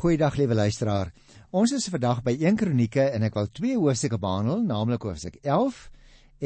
Goeiedag 0.00 0.38
liewe 0.40 0.54
luisteraar. 0.54 1.10
Ons 1.52 1.74
is 1.76 1.84
vandag 1.92 2.22
by 2.24 2.32
1 2.32 2.56
Kronieke 2.56 3.02
en 3.12 3.26
ek 3.26 3.34
wil 3.36 3.48
twee 3.52 3.74
hoofstukke 3.76 4.16
behandel, 4.16 4.62
naamlik 4.64 5.02
hoofstuk 5.04 5.34
11 5.42 5.80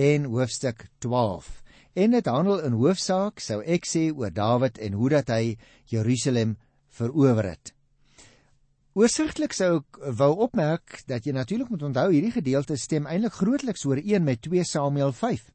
en 0.06 0.24
hoofstuk 0.32 0.80
12. 1.04 1.46
En 2.02 2.16
dit 2.16 2.30
handel 2.32 2.64
in 2.66 2.74
hoofsaak, 2.74 3.38
sou 3.38 3.60
ek 3.62 3.86
sê, 3.86 4.08
oor 4.10 4.32
Dawid 4.34 4.80
en 4.82 4.96
hoe 4.98 5.10
dat 5.12 5.30
hy 5.30 5.52
Jerusalem 5.92 6.56
verower 6.98 7.52
het. 7.52 7.70
Oorsigtelik 8.98 9.54
sou 9.54 9.84
ek 9.84 10.00
wou 10.18 10.32
opmerk 10.48 11.04
dat 11.06 11.22
jy 11.22 11.36
natuurlik 11.38 11.70
moet 11.70 11.86
onthou 11.92 12.08
hierdie 12.10 12.34
gedeelte 12.34 12.74
stem 12.74 13.06
eintlik 13.06 13.38
grootliks 13.38 13.86
ooreen 13.86 14.26
met 14.26 14.42
2 14.48 14.66
Samuel 14.66 15.14
5. 15.14 15.46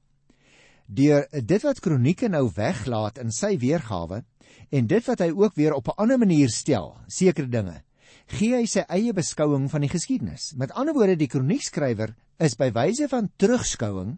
Deur 0.88 1.28
dit 1.36 1.68
wat 1.68 1.84
Kronieke 1.84 2.32
nou 2.32 2.46
weglaat 2.48 3.20
in 3.20 3.36
sy 3.36 3.58
weergawe 3.60 4.24
en 4.72 4.88
dit 4.88 5.12
wat 5.12 5.28
hy 5.28 5.30
ook 5.36 5.60
weer 5.60 5.76
op 5.76 5.92
'n 5.92 6.00
ander 6.00 6.18
manier 6.18 6.48
stel, 6.48 6.96
sekere 7.12 7.52
dinge, 7.52 7.82
gee 8.30 8.54
hy 8.56 8.66
sy 8.70 8.84
eie 8.94 9.14
beskouing 9.14 9.70
van 9.72 9.82
die 9.82 9.92
geskiedenis. 9.92 10.54
Met 10.56 10.74
ander 10.78 10.94
woorde, 10.94 11.18
die 11.18 11.30
kroniekskrywer 11.32 12.14
is 12.40 12.56
by 12.60 12.70
wyse 12.76 13.08
van 13.10 13.32
terugskouing 13.42 14.18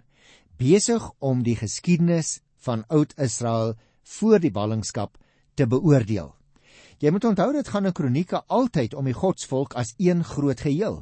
besig 0.61 1.05
om 1.19 1.41
die 1.45 1.55
geskiedenis 1.57 2.39
van 2.61 2.83
Oud-Israel 2.93 3.75
voor 4.17 4.43
die 4.43 4.51
ballingskap 4.51 5.17
te 5.55 5.65
beoordeel. 5.65 6.33
Jy 7.01 7.09
moet 7.09 7.25
onthou 7.25 7.49
dit 7.55 7.71
gaan 7.73 7.87
in 7.89 7.95
kronieke 7.97 8.43
altyd 8.45 8.93
om 8.93 9.07
die 9.09 9.17
godsvolk 9.17 9.73
as 9.79 9.95
een 9.97 10.21
groot 10.23 10.59
geheel. 10.61 11.01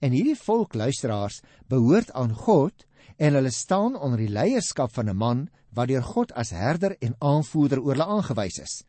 En 0.00 0.14
hierdie 0.14 0.38
volk 0.40 0.74
luisteraars 0.78 1.42
behoort 1.68 2.14
aan 2.16 2.32
God 2.32 2.86
en 3.18 3.36
hulle 3.36 3.52
staan 3.52 3.98
onder 3.98 4.22
die 4.22 4.32
leierskap 4.32 4.94
van 4.94 5.10
'n 5.10 5.16
man 5.16 5.48
wat 5.74 5.88
deur 5.88 6.02
God 6.02 6.32
as 6.32 6.50
herder 6.50 6.96
en 7.00 7.16
aanvoerder 7.18 7.82
oor 7.82 7.92
hulle 7.92 8.06
aangewys 8.06 8.58
is. 8.58 8.84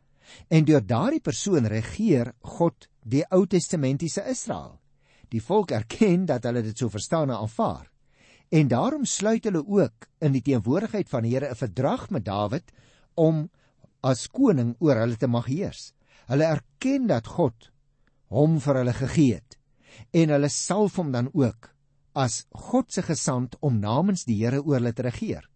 En 0.48 0.64
deur 0.64 0.86
daardie 0.86 1.20
persoon 1.20 1.66
regeer 1.66 2.32
God 2.40 2.88
die 3.06 3.22
Ou 3.30 3.44
Testamentiese 3.46 4.24
Israel. 4.26 4.80
Die 5.30 5.42
volk 5.42 5.70
erken 5.74 6.24
dat 6.26 6.46
hulle 6.46 6.62
dit 6.66 6.78
so 6.78 6.90
verstaan 6.90 7.30
en 7.30 7.38
aanvaar. 7.38 7.86
En 8.50 8.68
daarom 8.68 9.04
sluit 9.06 9.44
hulle 9.46 9.62
ook 9.62 10.08
in 10.22 10.34
die 10.34 10.42
teenwoordigheid 10.42 11.08
van 11.10 11.22
die 11.22 11.34
Here 11.34 11.50
'n 11.50 11.54
verdrag 11.54 12.10
met 12.10 12.24
Dawid 12.24 12.72
om 13.14 13.50
as 14.02 14.26
koning 14.28 14.74
oor 14.78 14.96
hulle 14.96 15.16
te 15.16 15.26
mag 15.26 15.46
heers. 15.46 15.92
Hulle 16.26 16.44
erken 16.44 17.06
dat 17.06 17.26
God 17.26 17.70
hom 18.28 18.60
vir 18.60 18.74
hulle 18.74 18.92
gegee 18.92 19.34
het 19.34 19.58
en 20.12 20.28
hulle 20.28 20.48
salf 20.48 20.96
hom 20.96 21.12
dan 21.12 21.30
ook 21.32 21.70
as 22.12 22.46
God 22.50 22.92
se 22.92 23.02
gesant 23.02 23.56
om 23.60 23.78
namens 23.78 24.24
die 24.24 24.44
Here 24.44 24.62
oor 24.62 24.78
hulle 24.80 24.92
te 24.92 25.02
regeer. 25.02 25.48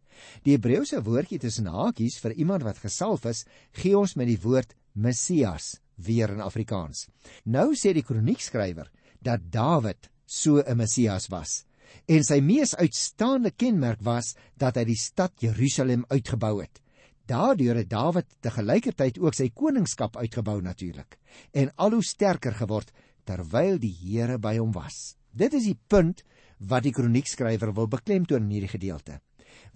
Die 0.42 0.52
Hebreëse 0.52 1.02
woordjie 1.02 1.38
tussen 1.38 1.66
hakies 1.66 2.18
vir 2.18 2.32
iemand 2.32 2.62
wat 2.62 2.78
gesalf 2.78 3.24
is, 3.24 3.44
gee 3.72 3.98
ons 3.98 4.14
met 4.14 4.26
die 4.26 4.40
woord 4.40 4.74
Messias 4.92 5.80
weer 6.06 6.30
in 6.30 6.40
Afrikaans. 6.40 7.08
Nou 7.44 7.74
sê 7.74 7.92
die 7.94 8.06
kroniekskrywer 8.06 8.90
dat 9.20 9.50
Dawid 9.52 10.10
so 10.26 10.62
'n 10.62 10.76
Messias 10.76 11.28
was 11.28 11.64
en 12.06 12.24
sy 12.24 12.40
mees 12.40 12.74
uitstaande 12.76 13.50
kenmerk 13.50 14.02
was 14.02 14.34
dat 14.58 14.76
hy 14.76 14.84
die 14.84 14.98
stad 14.98 15.32
Jerusalem 15.42 16.04
uitgebou 16.08 16.60
het. 16.62 16.80
Daardeur 17.26 17.76
het 17.76 17.90
Dawid 17.90 18.26
te 18.42 18.50
gelykertyd 18.50 19.18
ook 19.18 19.34
sy 19.34 19.50
koningskap 19.54 20.16
uitgebou 20.16 20.60
natuurlik 20.62 21.18
en 21.52 21.70
al 21.76 21.90
hoe 21.90 22.04
sterker 22.04 22.54
geword 22.54 22.92
terwyl 23.24 23.78
die 23.78 23.94
Here 23.94 24.38
by 24.38 24.56
hom 24.58 24.72
was. 24.72 25.16
Dit 25.30 25.54
is 25.54 25.68
die 25.68 25.78
punt 25.88 26.24
wat 26.58 26.84
die 26.84 26.92
kroniekskrywer 26.92 27.72
wil 27.74 27.88
beklemtoon 27.88 28.48
in 28.48 28.56
hierdie 28.56 28.74
gedeelte. 28.74 29.20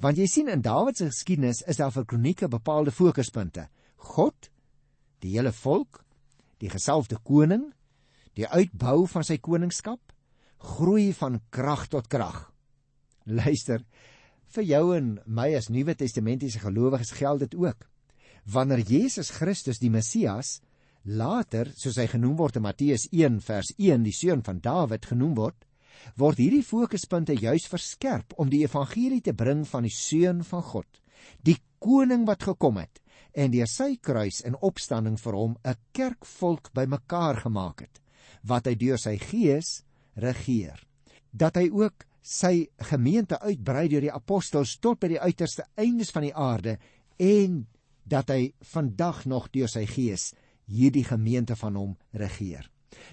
Want 0.02 0.18
jy 0.18 0.26
sien 0.30 0.50
in 0.50 0.62
Dawid 0.62 0.98
se 0.98 1.08
geskiedenis 1.10 1.62
is 1.70 1.78
daar 1.78 1.92
vir 1.94 2.06
kronieke 2.10 2.48
bepaalde 2.50 2.90
fokuspunte. 2.90 3.68
God, 4.12 4.50
die 5.22 5.36
hele 5.36 5.52
volk, 5.52 6.03
die 6.64 6.72
gesalfde 6.72 7.20
koning, 7.20 7.68
die 8.34 8.48
uitbou 8.48 9.04
van 9.10 9.26
sy 9.26 9.36
koningskap, 9.42 10.00
groei 10.64 11.12
van 11.16 11.42
krag 11.52 11.86
tot 11.92 12.08
krag. 12.10 12.46
Luister, 13.28 13.84
vir 14.54 14.66
jou 14.68 14.84
en 14.96 15.18
my 15.26 15.50
as 15.58 15.68
Nuwe 15.72 15.96
Testamentiese 15.98 16.62
gelowiges 16.62 17.12
geld 17.18 17.44
dit 17.44 17.56
ook. 17.58 17.84
Wanneer 18.48 18.84
Jesus 18.84 19.32
Christus 19.34 19.80
die 19.80 19.92
Messias 19.92 20.58
later, 21.04 21.68
soos 21.76 21.98
hy 22.00 22.06
genoem 22.08 22.36
word 22.40 22.58
in 22.60 22.64
Matteus 22.64 23.06
1 23.12 23.40
vers 23.44 23.72
1, 23.76 24.04
die 24.06 24.16
seun 24.16 24.44
van 24.44 24.60
Dawid 24.64 25.08
genoem 25.12 25.36
word, 25.36 25.66
word 26.20 26.40
hierdie 26.40 26.64
fokuspunte 26.64 27.36
juis 27.36 27.68
verskerp 27.70 28.34
om 28.40 28.50
die 28.52 28.64
evangelie 28.64 29.22
te 29.24 29.36
bring 29.36 29.64
van 29.68 29.84
die 29.86 29.94
seun 29.94 30.42
van 30.48 30.64
God, 30.64 30.88
die 31.44 31.58
koning 31.84 32.24
wat 32.28 32.44
gekom 32.48 32.80
het 32.80 33.03
en 33.34 33.50
deur 33.50 33.68
sy 33.70 33.96
kruis 33.96 34.40
en 34.46 34.58
opstanding 34.60 35.18
vir 35.20 35.34
hom 35.34 35.56
'n 35.64 35.76
kerkvolk 35.92 36.72
bymekaar 36.74 37.42
gemaak 37.46 37.80
het 37.80 38.02
wat 38.42 38.66
hy 38.66 38.74
deur 38.74 38.98
sy 38.98 39.16
gees 39.18 39.82
regeer 40.16 40.80
dat 41.32 41.56
hy 41.56 41.70
ook 41.70 42.06
sy 42.24 42.70
gemeente 42.88 43.36
uitbrei 43.42 43.88
deur 43.88 44.00
die 44.06 44.14
apostels 44.14 44.78
tot 44.80 45.00
by 45.02 45.10
die 45.12 45.20
uiterste 45.20 45.66
eindes 45.76 46.12
van 46.14 46.24
die 46.24 46.34
aarde 46.34 46.78
en 47.20 47.66
dat 48.08 48.30
hy 48.32 48.54
vandag 48.72 49.24
nog 49.28 49.50
deur 49.52 49.68
sy 49.68 49.84
gees 49.88 50.32
hierdie 50.70 51.04
gemeente 51.04 51.56
van 51.60 51.76
hom 51.76 51.92
regeer. 52.16 52.64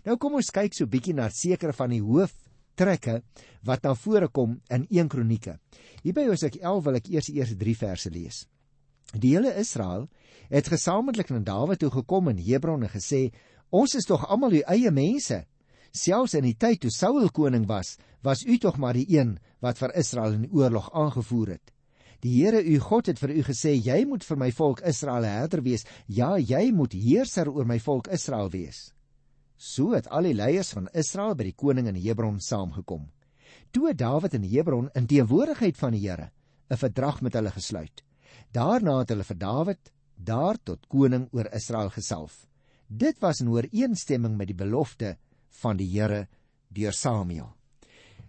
Nou 0.05 0.15
kom 0.21 0.37
ons 0.39 0.53
kyk 0.53 0.75
so 0.75 0.87
bietjie 0.87 1.15
na 1.17 1.27
sekere 1.33 1.75
van 1.75 1.91
die 1.91 2.03
hooftrekke 2.03 3.17
wat 3.67 3.83
na 3.83 3.95
vore 3.99 4.29
kom 4.31 4.59
in 4.71 4.87
1 4.87 5.11
Kronieke. 5.11 5.57
Hier 6.03 6.15
by 6.15 6.29
Hosea 6.29 6.61
11 6.61 6.83
wil 6.87 6.99
ek 7.01 7.11
eers 7.11 7.27
die 7.27 7.39
eerste 7.41 7.57
3 7.59 7.75
verse 7.81 8.11
lees. 8.13 8.45
Die 9.13 9.35
hele 9.35 9.53
Israel 9.59 10.07
het 10.49 10.67
gesamentlik 10.67 11.29
na 11.29 11.39
Dawid 11.39 11.79
toe 11.79 11.91
gekom 11.91 12.29
in 12.29 12.37
Hebron 12.37 12.83
en 12.83 12.89
gesê: 12.89 13.31
"Ons 13.69 13.95
is 13.95 14.05
tog 14.05 14.27
almal 14.27 14.53
u 14.53 14.61
eie 14.67 14.91
mense. 14.91 15.45
Selfs 15.91 16.33
in 16.33 16.43
die 16.43 16.55
tyd 16.55 16.79
toe 16.81 16.91
Saul 16.91 17.29
koning 17.29 17.67
was, 17.67 17.97
was 18.21 18.43
u 18.43 18.57
tog 18.57 18.77
maar 18.77 18.93
die 18.93 19.07
een 19.09 19.39
wat 19.59 19.77
vir 19.77 19.95
Israel 19.95 20.33
in 20.33 20.49
oorlog 20.51 20.91
aangevoer 20.93 21.47
het. 21.47 21.71
Die 22.21 22.43
Here 22.43 22.61
u 22.63 22.79
God 22.79 23.05
het 23.05 23.19
vir 23.19 23.29
u 23.29 23.41
gesê: 23.43 23.73
"Jy 23.75 24.05
moet 24.05 24.23
vir 24.23 24.37
my 24.37 24.51
volk 24.51 24.81
Israel 24.81 25.23
herder 25.23 25.61
wees. 25.61 25.85
Ja, 26.07 26.37
jy 26.37 26.71
moet 26.71 26.93
heerser 26.93 27.49
oor 27.49 27.65
my 27.65 27.79
volk 27.79 28.07
Israel 28.07 28.49
wees." 28.49 28.93
So 29.57 29.93
het 29.93 30.07
al 30.09 30.23
die 30.23 30.33
leiers 30.33 30.71
van 30.73 30.87
Israel 30.93 31.35
by 31.35 31.43
die 31.43 31.57
koning 31.57 31.87
in 31.87 31.95
Hebron 31.95 32.39
saamgekom. 32.39 33.09
Toe 33.71 33.93
Dawid 33.93 34.33
in 34.33 34.43
Hebron 34.43 34.89
in 34.95 35.07
teenwoordigheid 35.07 35.77
van 35.77 35.91
die 35.91 36.09
Here 36.09 36.31
'n 36.69 36.77
verdrag 36.77 37.21
met 37.21 37.33
hulle 37.33 37.51
gesluit. 37.51 38.03
Daarna 38.51 38.97
het 38.99 39.11
hulle 39.13 39.23
vir 39.23 39.37
Dawid 39.39 39.91
daar 40.15 40.57
tot 40.63 40.87
koning 40.91 41.29
oor 41.31 41.47
Israel 41.55 41.89
gesalf. 41.89 42.45
Dit 42.87 43.21
was 43.23 43.39
in 43.39 43.49
ooreenstemming 43.49 44.35
met 44.37 44.51
die 44.51 44.57
belofte 44.57 45.15
van 45.61 45.79
die 45.79 45.87
Here 45.87 46.27
deur 46.67 46.93
Samuel. 46.93 47.47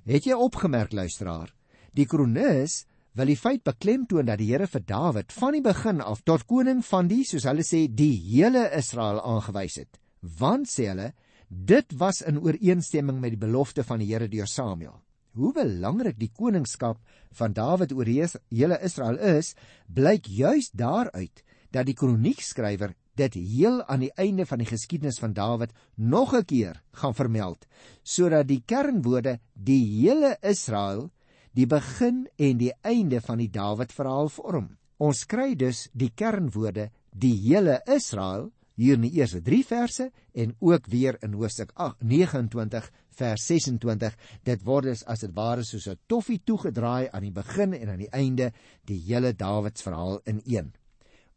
Het 0.06 0.31
jy 0.31 0.38
opgemerk 0.38 0.94
luisteraar, 0.94 1.50
die 1.93 2.06
kronikus 2.06 2.84
wil 3.19 3.28
die 3.28 3.37
feit 3.37 3.65
beklemtoon 3.66 4.31
dat 4.31 4.38
die 4.38 4.53
Here 4.53 4.71
vir 4.71 4.87
Dawid 4.87 5.34
van 5.34 5.59
die 5.59 5.65
begin 5.65 6.00
af 6.00 6.22
tot 6.22 6.47
koning 6.47 6.81
van 6.87 7.10
die, 7.10 7.25
soos 7.27 7.47
hulle 7.50 7.66
sê, 7.66 7.89
die 7.91 8.15
hele 8.31 8.69
Israel 8.78 9.21
aangewys 9.21 9.83
het. 9.83 9.99
Want 10.39 10.71
sê 10.71 10.89
hulle, 10.93 11.12
dit 11.49 11.99
was 11.99 12.22
in 12.22 12.39
ooreenstemming 12.41 13.19
met 13.21 13.34
die 13.34 13.43
belofte 13.43 13.84
van 13.84 14.00
die 14.00 14.12
Here 14.15 14.31
deur 14.31 14.49
Samuel 14.49 15.03
hoe 15.34 15.53
belangrik 15.53 16.19
die 16.19 16.31
koningskap 16.32 16.98
van 17.38 17.53
Dawid 17.53 17.93
oor 17.93 18.06
hele 18.06 18.78
Israel 18.82 19.19
is, 19.19 19.54
blyk 19.87 20.26
juis 20.26 20.70
daaruit 20.70 21.44
dat 21.72 21.87
die 21.88 21.97
kroniekskrywer 21.97 22.93
dit 23.16 23.34
heel 23.34 23.82
aan 23.92 24.04
die 24.04 24.12
einde 24.21 24.47
van 24.48 24.60
die 24.62 24.69
geskiedenis 24.69 25.21
van 25.21 25.32
Dawid 25.37 25.72
nog 25.97 26.34
'n 26.34 26.44
keer 26.44 26.82
gaan 26.92 27.15
vermeld, 27.15 27.66
sodat 28.03 28.48
die 28.48 28.62
kernwoorde 28.66 29.38
die 29.54 29.84
hele 29.84 30.37
Israel 30.41 31.10
die 31.53 31.66
begin 31.66 32.28
en 32.37 32.59
die 32.59 32.72
einde 32.81 33.21
van 33.21 33.38
die 33.38 33.50
Dawid 33.50 33.92
verhaal 33.92 34.28
vorm. 34.28 34.76
Ons 34.97 35.26
kry 35.26 35.54
dus 35.54 35.88
die 35.92 36.12
kernwoorde 36.15 36.91
die 37.10 37.34
hele 37.34 37.82
Israel 37.87 38.53
hier 38.75 38.94
in 38.94 39.06
die 39.06 39.19
eerste 39.19 39.43
3 39.44 39.62
verse 39.65 40.10
en 40.34 40.55
ook 40.60 40.87
weer 40.87 41.19
in 41.22 41.34
hoofstuk 41.36 41.72
29 42.01 42.91
vers 43.16 43.47
26 43.47 44.16
dit 44.45 44.65
word 44.65 45.04
as 45.07 45.21
dit 45.21 45.34
ware 45.36 45.65
soos 45.65 45.89
'n 45.89 45.98
toffie 46.07 46.41
toegedraai 46.45 47.09
aan 47.13 47.22
die 47.22 47.33
begin 47.33 47.74
en 47.74 47.89
aan 47.89 47.98
die 47.98 48.13
einde 48.13 48.53
die 48.84 48.98
hele 48.98 49.33
Dawids 49.33 49.83
verhaal 49.83 50.21
in 50.24 50.41
een. 50.45 50.72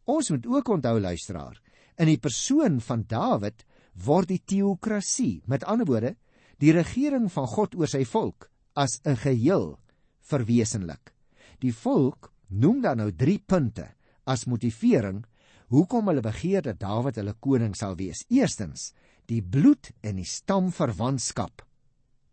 Ons 0.06 0.30
moet 0.30 0.46
ook 0.46 0.68
onthou 0.68 1.00
luisteraar, 1.00 1.62
in 1.98 2.08
die 2.08 2.20
persoon 2.20 2.82
van 2.82 3.06
Dawid 3.08 3.66
word 4.06 4.28
die 4.28 4.42
teokrasie, 4.46 5.42
met 5.46 5.64
ander 5.64 5.86
woorde, 5.86 6.16
die 6.60 6.72
regering 6.72 7.32
van 7.32 7.48
God 7.48 7.76
oor 7.76 7.88
sy 7.88 8.04
volk 8.06 8.50
as 8.76 9.00
'n 9.06 9.16
geheel 9.16 9.80
verwesenlik. 10.22 11.14
Die 11.60 11.74
volk 11.74 12.32
noem 12.50 12.82
dan 12.82 12.98
nou 12.98 13.12
3 13.12 13.40
punte 13.40 13.88
as 14.26 14.46
motivering 14.46 15.26
hoekom 15.74 16.08
hulle 16.12 16.22
begeer 16.22 16.62
dat 16.62 16.80
Dawid 16.80 17.16
hulle 17.16 17.36
koning 17.40 17.76
sal 17.76 17.96
wees. 17.96 18.26
Eerstens, 18.30 18.94
die 19.26 19.42
bloed 19.42 19.92
en 20.02 20.20
die 20.22 20.28
stamverwantskap. 20.28 21.64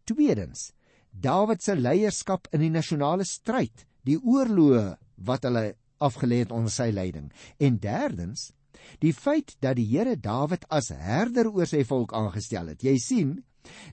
Tweedens, 0.05 0.73
Dawid 1.11 1.63
se 1.63 1.77
leierskap 1.77 2.49
in 2.53 2.61
die 2.61 2.73
nasionale 2.73 3.25
stryd, 3.25 3.87
die 4.05 4.19
oorloë 4.19 4.97
wat 5.27 5.45
hulle 5.45 5.75
afgelê 6.03 6.43
het 6.43 6.53
onder 6.53 6.73
sy 6.73 6.91
leiding. 6.91 7.31
En 7.61 7.79
derdens, 7.79 8.51
Die 8.99 9.13
feit 9.15 9.57
dat 9.61 9.77
die 9.79 9.87
Here 9.91 10.17
Dawid 10.19 10.67
as 10.71 10.91
herder 10.95 11.51
oor 11.51 11.69
sy 11.69 11.83
volk 11.89 12.15
aangestel 12.17 12.73
het. 12.73 12.85
Jy 12.85 12.97
sien, 13.03 13.35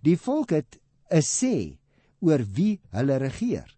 die 0.05 0.17
volk 0.17 0.53
het 0.55 0.79
'n 1.11 1.23
sê 1.25 1.77
oor 2.21 2.43
wie 2.55 2.79
hulle 2.91 3.17
regeer 3.17 3.69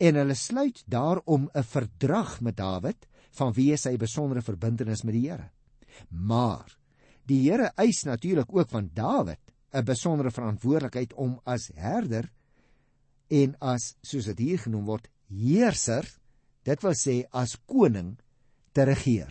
en 0.00 0.16
hulle 0.16 0.34
sluit 0.34 0.82
daarom 0.86 1.50
'n 1.54 1.62
verdrag 1.62 2.40
met 2.40 2.56
Dawid 2.56 3.06
vanweë 3.38 3.78
sy 3.78 3.96
besondere 3.96 4.42
verbintenis 4.42 5.04
met 5.04 5.14
die 5.14 5.28
Here. 5.28 5.50
Maar 6.10 6.76
die 7.26 7.42
Here 7.44 7.70
eis 7.76 8.04
natuurlik 8.04 8.52
ook 8.54 8.68
van 8.68 8.90
Dawid 8.94 9.40
'n 9.72 9.84
besondere 9.84 10.30
verantwoordelikheid 10.30 11.12
om 11.14 11.40
as 11.44 11.70
herder 11.74 12.30
en 13.28 13.54
as 13.60 13.94
soos 14.02 14.24
dit 14.24 14.38
hier 14.38 14.58
genoem 14.58 14.84
word 14.84 15.08
heerser, 15.28 16.06
dit 16.66 16.82
wil 16.82 16.96
sê 16.98 17.22
as 17.30 17.56
koning 17.66 18.18
te 18.72 18.84
regeer. 18.84 19.30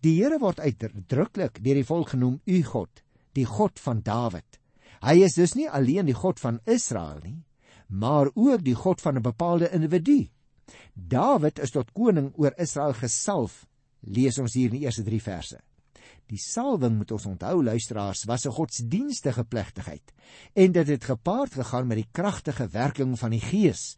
Die 0.00 0.16
Here 0.16 0.38
word 0.40 0.60
uitdruklik 0.60 1.60
deur 1.60 1.74
die 1.74 1.84
volk 1.84 2.14
genoem 2.14 2.40
u 2.46 2.62
God, 2.64 3.02
die 3.36 3.44
God 3.44 3.78
van 3.78 4.00
Dawid. 4.00 4.58
Hy 5.04 5.20
is 5.24 5.36
dus 5.36 5.54
nie 5.56 5.68
alleen 5.68 6.08
die 6.08 6.16
God 6.16 6.40
van 6.40 6.60
Israel 6.64 7.20
nie, 7.24 7.44
maar 7.88 8.30
ook 8.34 8.64
die 8.64 8.74
God 8.74 9.00
van 9.00 9.16
'n 9.16 9.22
bepaalde 9.22 9.70
individu. 9.70 10.30
Dawid 10.94 11.58
is 11.58 11.70
tot 11.70 11.92
koning 11.92 12.32
oor 12.36 12.54
Israel 12.58 12.92
gesalf, 12.92 13.66
lees 14.00 14.38
ons 14.38 14.54
hier 14.54 14.70
in 14.70 14.78
die 14.78 14.86
eerste 14.86 15.04
3 15.04 15.20
verse. 15.20 15.60
Die 16.30 16.38
salwing 16.38 16.94
moet 16.98 17.10
ons 17.10 17.26
onthou 17.26 17.62
luisteraars 17.62 18.24
was 18.30 18.46
'n 18.46 18.54
godsdienstige 18.54 19.44
plegtigheid 19.44 20.12
en 20.54 20.72
dit 20.72 20.88
het 20.88 21.04
gepaard 21.04 21.54
gegaan 21.54 21.86
met 21.86 21.96
die 21.96 22.08
kragtige 22.12 22.68
werking 22.68 23.18
van 23.18 23.30
die 23.30 23.40
Gees 23.40 23.96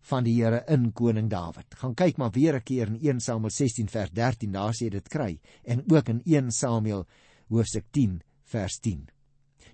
van 0.00 0.24
die 0.24 0.42
Here 0.42 0.64
in 0.68 0.92
koning 0.92 1.30
Dawid. 1.30 1.74
Gaan 1.74 1.94
kyk 1.94 2.16
maar 2.16 2.30
weer 2.30 2.56
'n 2.56 2.62
keer 2.62 2.86
in 2.86 2.98
1 3.00 3.20
Samuel 3.20 3.50
16 3.50 3.88
vers 3.88 4.10
13 4.10 4.52
daar 4.52 4.72
sê 4.72 4.88
dit 4.88 5.08
kry 5.08 5.40
en 5.64 5.84
ook 5.92 6.08
in 6.08 6.22
1 6.24 6.50
Samuel 6.50 7.06
hoofstuk 7.48 7.84
10 7.90 8.22
vers 8.44 8.78
10. 8.78 9.08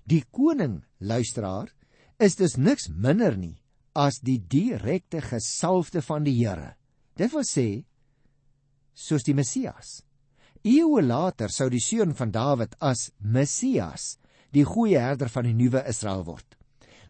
Die 0.03 0.23
koning 0.31 0.83
luisteraar 0.97 1.73
is 2.17 2.35
dus 2.35 2.55
niks 2.55 2.87
minder 2.87 3.37
nie 3.37 3.60
as 3.97 4.19
die 4.23 4.39
direkte 4.39 5.21
gesalfde 5.21 6.01
van 6.01 6.23
die 6.23 6.37
Here. 6.39 6.75
Dit 7.17 7.33
wil 7.33 7.45
sê 7.47 7.83
soos 8.95 9.25
die 9.27 9.35
Messias. 9.35 10.01
Eeue 10.63 11.01
later 11.01 11.49
sou 11.49 11.69
die 11.73 11.81
seun 11.81 12.13
van 12.15 12.31
Dawid 12.31 12.75
as 12.79 13.09
Messias, 13.19 14.17
die 14.53 14.65
goeie 14.67 14.99
herder 14.99 15.31
van 15.31 15.47
die 15.47 15.55
nuwe 15.57 15.81
Israel 15.89 16.23
word. 16.27 16.57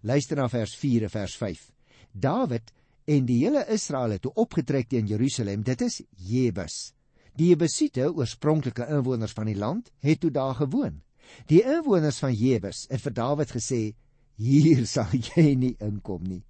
Luister 0.07 0.39
na 0.39 0.47
vers 0.49 0.73
4 0.79 1.05
en 1.09 1.13
vers 1.13 1.35
5. 1.37 1.65
Dawid 2.13 2.71
en 3.11 3.25
die 3.27 3.41
hele 3.43 3.65
Israel 3.73 4.15
het 4.15 4.29
opgetrek 4.29 4.89
teen 4.89 5.09
Jerusalem. 5.09 5.65
Dit 5.67 5.81
is 5.85 6.01
Jebus. 6.17 6.93
Die 7.37 7.51
Jebusiete, 7.51 8.09
oorspronklike 8.11 8.87
inwoners 8.91 9.33
van 9.35 9.49
die 9.49 9.57
land, 9.57 9.91
het 10.03 10.21
toe 10.21 10.31
daar 10.31 10.55
gewoon. 10.55 11.01
Die 11.47 11.61
inwoners 11.63 12.19
van 12.23 12.33
Jebus 12.35 12.85
het 12.91 13.03
vir 13.03 13.13
Dawid 13.15 13.53
gesê: 13.55 13.93
"Hier 14.37 14.85
sal 14.87 15.11
jy 15.11 15.55
nie 15.55 15.75
inkom 15.79 16.23
nie." 16.23 16.43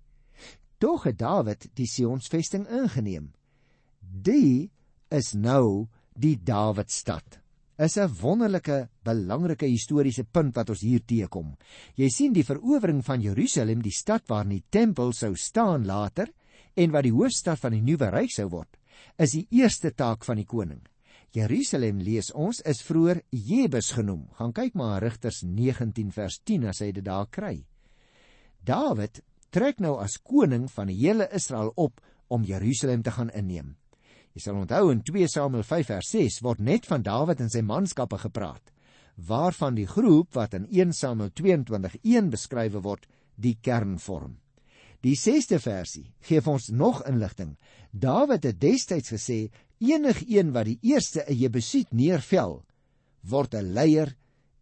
Tog 0.81 1.03
het 1.05 1.19
Dawid 1.19 1.67
die 1.77 1.85
Sionsvesting 1.85 2.63
ingeneem. 2.73 3.27
Die 4.01 4.71
is 5.13 5.35
nou 5.37 5.85
die 6.17 6.39
Dawidstad. 6.41 7.37
Is 7.77 7.97
'n 7.97 8.09
wonderlike, 8.21 8.89
belangrike 9.03 9.65
historiese 9.65 10.23
punt 10.23 10.55
wat 10.55 10.69
ons 10.69 10.81
hier 10.81 11.05
teekom. 11.05 11.55
Jy 11.95 12.09
sien 12.09 12.33
die 12.33 12.43
verowering 12.43 13.05
van 13.05 13.21
Jerusalem, 13.21 13.81
die 13.81 13.91
stad 13.91 14.27
waar 14.27 14.45
die 14.45 14.63
tempel 14.69 15.13
sou 15.13 15.35
staan 15.35 15.85
later 15.85 16.33
en 16.75 16.91
wat 16.91 17.03
die 17.03 17.13
hoofstad 17.13 17.59
van 17.59 17.71
die 17.71 17.81
nuwe 17.81 18.09
ryk 18.09 18.31
sou 18.31 18.49
word, 18.49 18.77
is 19.17 19.31
die 19.31 19.47
eerste 19.51 19.91
taak 19.91 20.25
van 20.25 20.37
die 20.37 20.45
koning. 20.45 20.81
Jerusalem 21.31 21.99
lees 21.99 22.31
ons 22.31 22.59
is 22.61 22.81
vroeër 22.81 23.21
Jebus 23.29 23.91
genoem. 23.91 24.27
Gaan 24.33 24.53
kyk 24.53 24.73
maar 24.73 25.01
Rigters 25.01 25.43
19 25.43 26.11
vers 26.11 26.39
10 26.43 26.65
as 26.65 26.79
hy 26.79 26.91
dit 26.91 27.05
daar 27.05 27.27
kry. 27.27 27.65
Dawid 28.63 29.21
trek 29.51 29.79
nou 29.83 29.97
as 29.99 30.17
koning 30.17 30.69
van 30.71 30.87
die 30.87 30.97
hele 31.03 31.27
Israel 31.35 31.71
op 31.75 32.01
om 32.31 32.43
Jerusalem 32.47 33.03
te 33.03 33.11
gaan 33.11 33.31
inneem. 33.35 33.75
Jy 34.31 34.45
sal 34.45 34.59
onthou 34.61 34.91
in 34.93 35.01
2 35.03 35.27
Samuel 35.27 35.65
5 35.67 35.89
vers 35.91 36.11
6 36.15 36.39
word 36.45 36.61
net 36.63 36.87
van 36.87 37.03
Dawid 37.03 37.41
en 37.43 37.51
sy 37.51 37.63
manskappe 37.67 38.21
gepraat, 38.21 38.71
waarvan 39.27 39.75
die 39.75 39.87
groep 39.87 40.31
wat 40.39 40.55
in 40.55 40.69
1 40.71 40.93
Samuel 40.95 41.33
22:1 41.35 42.31
beskryf 42.31 42.79
word, 42.79 43.07
die 43.35 43.57
kern 43.61 43.97
vorm. 43.99 44.37
Die 45.01 45.17
6ste 45.17 45.59
versie 45.59 46.13
gee 46.21 46.41
ons 46.45 46.69
nog 46.69 47.01
inligting. 47.09 47.57
Dawid 47.91 48.45
het 48.45 48.59
destyds 48.61 49.11
gesê 49.11 49.49
enigeen 49.81 50.53
wat 50.53 50.65
die 50.65 50.79
eerste 50.81 51.25
'n 51.27 51.35
Jebusiet 51.35 51.91
neervel, 51.91 52.63
word 53.21 53.55
'n 53.55 53.73
leier 53.73 54.15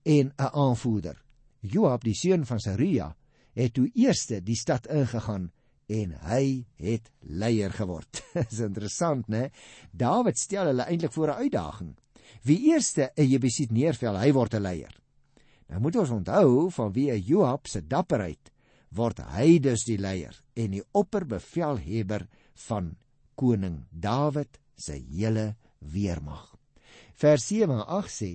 en 0.05 0.31
'n 0.31 0.49
aanvoerder. 0.53 1.21
Joab, 1.61 2.03
die 2.03 2.15
seun 2.15 2.45
van 2.45 2.59
Seruja, 2.59 3.15
het 3.53 3.73
toe 3.73 3.89
eerste 3.93 4.41
die 4.43 4.57
stad 4.57 4.87
ingegaan 4.87 5.49
en 5.89 6.13
hy 6.29 6.65
het 6.77 7.09
leier 7.19 7.73
geword. 7.73 8.21
Dis 8.49 8.61
interessant, 8.61 9.27
né? 9.27 9.49
Dawid 9.91 10.37
stel 10.37 10.69
hulle 10.69 10.85
eintlik 10.85 11.13
voor 11.13 11.33
'n 11.33 11.41
uitdaging. 11.45 11.97
Wie 12.43 12.59
eerste 12.71 13.11
'n 13.15 13.25
Jebusiet 13.25 13.71
neervel, 13.71 14.17
hy 14.17 14.31
word 14.31 14.53
'n 14.53 14.61
leier. 14.61 14.93
Nou 15.69 15.81
moet 15.81 15.95
ons 15.95 16.09
onthou 16.09 16.69
van 16.71 16.93
wie 16.93 17.13
Joab 17.23 17.67
se 17.67 17.81
dapperheid 17.81 18.51
word 18.89 19.21
hy 19.35 19.59
dus 19.61 19.85
die 19.85 19.99
leier 20.01 20.33
en 20.57 20.71
die 20.71 20.83
opperbevelhebber 20.97 22.25
van 22.67 22.95
koning 23.35 23.85
Dawid 23.91 24.59
se 24.75 24.97
hele 24.97 25.55
weermag. 25.79 26.55
Vers 27.19 27.47
7 27.47 27.75
en 27.75 27.85
8 27.85 28.09
sê: 28.09 28.31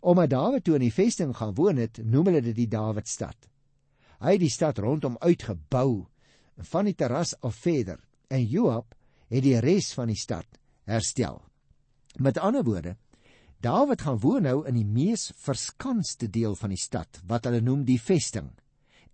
Omdat 0.00 0.30
Dawid 0.30 0.64
toe 0.64 0.76
in 0.78 0.86
die 0.86 0.94
vesting 0.94 1.34
gaan 1.36 1.54
woon 1.54 1.80
het, 1.80 1.98
noem 2.04 2.30
hulle 2.30 2.42
dit 2.44 2.56
die 2.56 2.68
Dawidstad. 2.70 3.48
Hy 4.26 4.32
het 4.34 4.42
die 4.42 4.50
stad 4.50 4.80
rondom 4.82 5.14
uitgebou 5.22 6.02
van 6.72 6.88
die 6.88 6.96
terras 6.98 7.36
af 7.46 7.60
verder 7.62 8.00
en 8.26 8.42
Joab 8.42 8.96
het 9.30 9.44
die 9.44 9.58
res 9.62 9.92
van 9.94 10.10
die 10.10 10.18
stad 10.18 10.46
herstel. 10.90 11.38
Met 12.18 12.40
ander 12.42 12.64
woorde, 12.66 12.96
Dawid 13.62 14.02
gaan 14.02 14.18
woon 14.18 14.42
nou 14.42 14.64
in 14.66 14.74
die 14.74 14.86
mees 14.86 15.28
verskanste 15.38 16.26
deel 16.26 16.56
van 16.58 16.74
die 16.74 16.80
stad 16.80 17.20
wat 17.30 17.46
hulle 17.46 17.62
noem 17.62 17.84
die 17.86 18.00
vesting. 18.02 18.48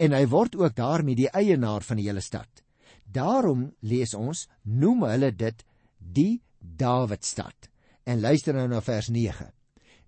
En 0.01 0.17
hy 0.17 0.25
word 0.33 0.57
ook 0.57 0.75
daarmee 0.77 1.19
die 1.19 1.29
eienaar 1.29 1.85
van 1.85 2.01
die 2.01 2.07
hele 2.09 2.25
stad. 2.25 2.63
Daarom 3.05 3.69
lees 3.85 4.15
ons 4.17 4.47
noem 4.65 5.05
hulle 5.11 5.31
dit 5.37 5.61
die 5.99 6.41
Dawidstad. 6.59 7.69
En 8.09 8.25
luister 8.25 8.57
nou 8.57 8.65
na 8.73 8.81
vers 8.81 9.13
9. 9.13 9.51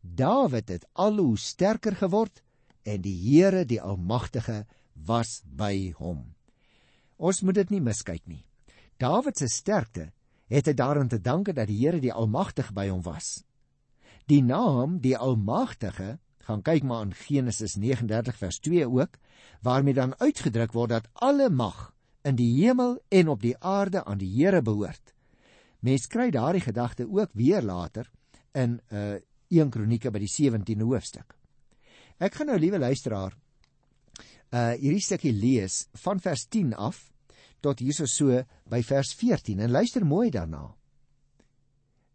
Dawid 0.00 0.72
het 0.72 0.88
al 0.96 1.20
hoe 1.20 1.36
sterker 1.38 1.94
geword 2.00 2.40
en 2.88 3.04
die 3.04 3.14
Here 3.20 3.64
die 3.68 3.82
Almagtige 3.82 4.64
was 4.94 5.42
by 5.44 5.92
hom. 5.98 6.34
Ons 7.16 7.42
moet 7.42 7.54
dit 7.54 7.70
nie 7.70 7.80
miskyk 7.80 8.26
nie. 8.26 8.44
Dawid 8.98 9.38
se 9.38 9.48
sterkte 9.48 10.12
het 10.52 10.68
hy 10.68 10.74
daarin 10.76 11.08
te 11.08 11.18
danke 11.18 11.54
dat 11.56 11.68
die 11.70 11.78
Here 11.80 12.00
die 12.00 12.12
Almagtige 12.12 12.74
by 12.74 12.88
hom 12.90 13.02
was. 13.02 13.42
Die 14.28 14.42
naam 14.42 15.00
die 15.00 15.16
Almagtige, 15.16 16.18
gaan 16.44 16.62
kyk 16.62 16.84
maar 16.84 17.06
in 17.06 17.14
Genesis 17.16 17.76
39 17.80 18.36
vers 18.36 18.58
2 18.60 18.88
ook, 18.88 19.18
waarmee 19.64 19.96
dan 19.96 20.14
uitgedruk 20.20 20.72
word 20.76 20.92
dat 20.92 21.08
alle 21.12 21.48
mag 21.50 21.94
in 22.24 22.36
die 22.36 22.50
hemel 22.60 22.98
en 23.08 23.28
op 23.28 23.40
die 23.40 23.56
aarde 23.58 24.04
aan 24.04 24.20
die 24.20 24.30
Here 24.36 24.62
behoort. 24.62 25.14
Mens 25.80 26.06
kry 26.08 26.30
daardie 26.32 26.64
gedagte 26.64 27.08
ook 27.08 27.32
weer 27.32 27.62
later 27.62 28.10
in 28.52 28.80
'n 28.90 28.96
uh, 28.96 29.20
1 29.48 29.70
Kronieke 29.70 30.10
by 30.10 30.18
die 30.18 30.30
17de 30.30 30.84
hoofstuk. 30.84 31.34
Ek 32.18 32.34
gaan 32.34 32.46
nou 32.46 32.58
liewe 32.58 32.78
luisteraar 32.78 33.36
uh 34.54 34.72
hierdie 34.78 35.02
stukkie 35.02 35.34
lees 35.34 35.88
van 36.04 36.20
vers 36.22 36.46
10 36.46 36.74
af 36.78 37.00
tot 37.64 37.80
hierso 37.82 38.06
so 38.06 38.42
by 38.70 38.82
vers 38.86 39.14
14 39.18 39.64
en 39.64 39.72
luister 39.72 40.04
mooi 40.06 40.30
daarna. 40.30 40.68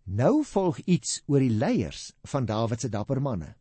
Nou 0.10 0.43
volg 0.46 0.79
iets 0.89 1.19
oor 1.27 1.43
die 1.43 1.53
leiers 1.53 2.12
van 2.31 2.48
Dawid 2.50 2.81
se 2.81 2.89
dapper 2.89 3.19
manne. 3.22 3.55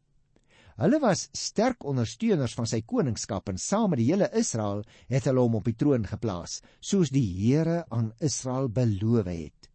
Hulle 0.79 1.01
was 1.03 1.27
sterk 1.35 1.83
ondersteuners 1.91 2.55
van 2.55 2.69
sy 2.71 2.79
koningskap 2.87 3.51
en 3.51 3.59
saam 3.59 3.91
met 3.93 3.99
die 3.99 4.13
hele 4.13 4.29
Israel 4.39 4.85
het 5.11 5.27
hulle 5.27 5.43
hom 5.43 5.59
op 5.59 5.67
die 5.67 5.75
troon 5.75 6.07
geplaas, 6.07 6.61
soos 6.79 7.11
die 7.11 7.27
Here 7.35 7.83
aan 7.91 8.13
Israel 8.23 8.71
beloof 8.71 9.27
het. 9.27 9.69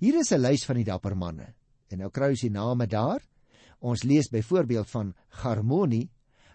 Hier 0.00 0.16
is 0.20 0.32
'n 0.32 0.40
lys 0.40 0.64
van 0.64 0.76
die 0.76 0.88
dapper 0.88 1.14
manne. 1.14 1.54
En 1.90 1.98
nou 1.98 2.10
kry 2.10 2.30
ons 2.30 2.40
die 2.40 2.50
name 2.50 2.86
daar. 2.86 3.20
Ons 3.80 4.02
lees 4.02 4.30
byvoorbeeld 4.30 4.88
van 4.88 5.14
Garmoni, 5.28 6.08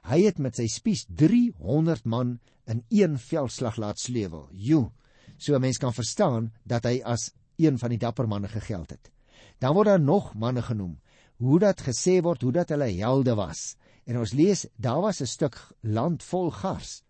Hy 0.10 0.24
het 0.26 0.40
met 0.42 0.58
sy 0.58 0.66
spies 0.68 1.06
300 1.06 2.06
man 2.10 2.40
in 2.66 2.84
een 2.90 3.20
veldslag 3.22 3.78
laat 3.78 4.00
sleuwel. 4.00 4.50
Jo, 4.52 4.92
so 5.38 5.56
'n 5.56 5.62
mens 5.62 5.78
kan 5.78 5.94
verstaan 5.94 6.52
dat 6.64 6.84
hy 6.84 7.02
as 7.04 7.32
een 7.58 7.78
van 7.78 7.90
die 7.90 7.98
dapper 7.98 8.28
manne 8.28 8.48
gegeld 8.48 8.90
het. 8.90 9.12
Dan 9.60 9.74
word 9.74 9.88
daar 9.88 10.00
nog 10.00 10.34
manne 10.34 10.62
genoem. 10.62 11.00
Hoe 11.38 11.60
dat 11.60 11.82
gesê 11.82 12.22
word 12.22 12.42
hoe 12.42 12.52
dat 12.52 12.70
hulle 12.70 12.90
helde 12.98 13.36
was. 13.36 13.76
En 14.06 14.18
ons 14.18 14.34
lees 14.34 14.66
daar 14.76 15.02
was 15.02 15.22
'n 15.22 15.26
stuk 15.26 15.58
land 15.82 16.24
vol 16.24 16.52
gars. 16.52 17.04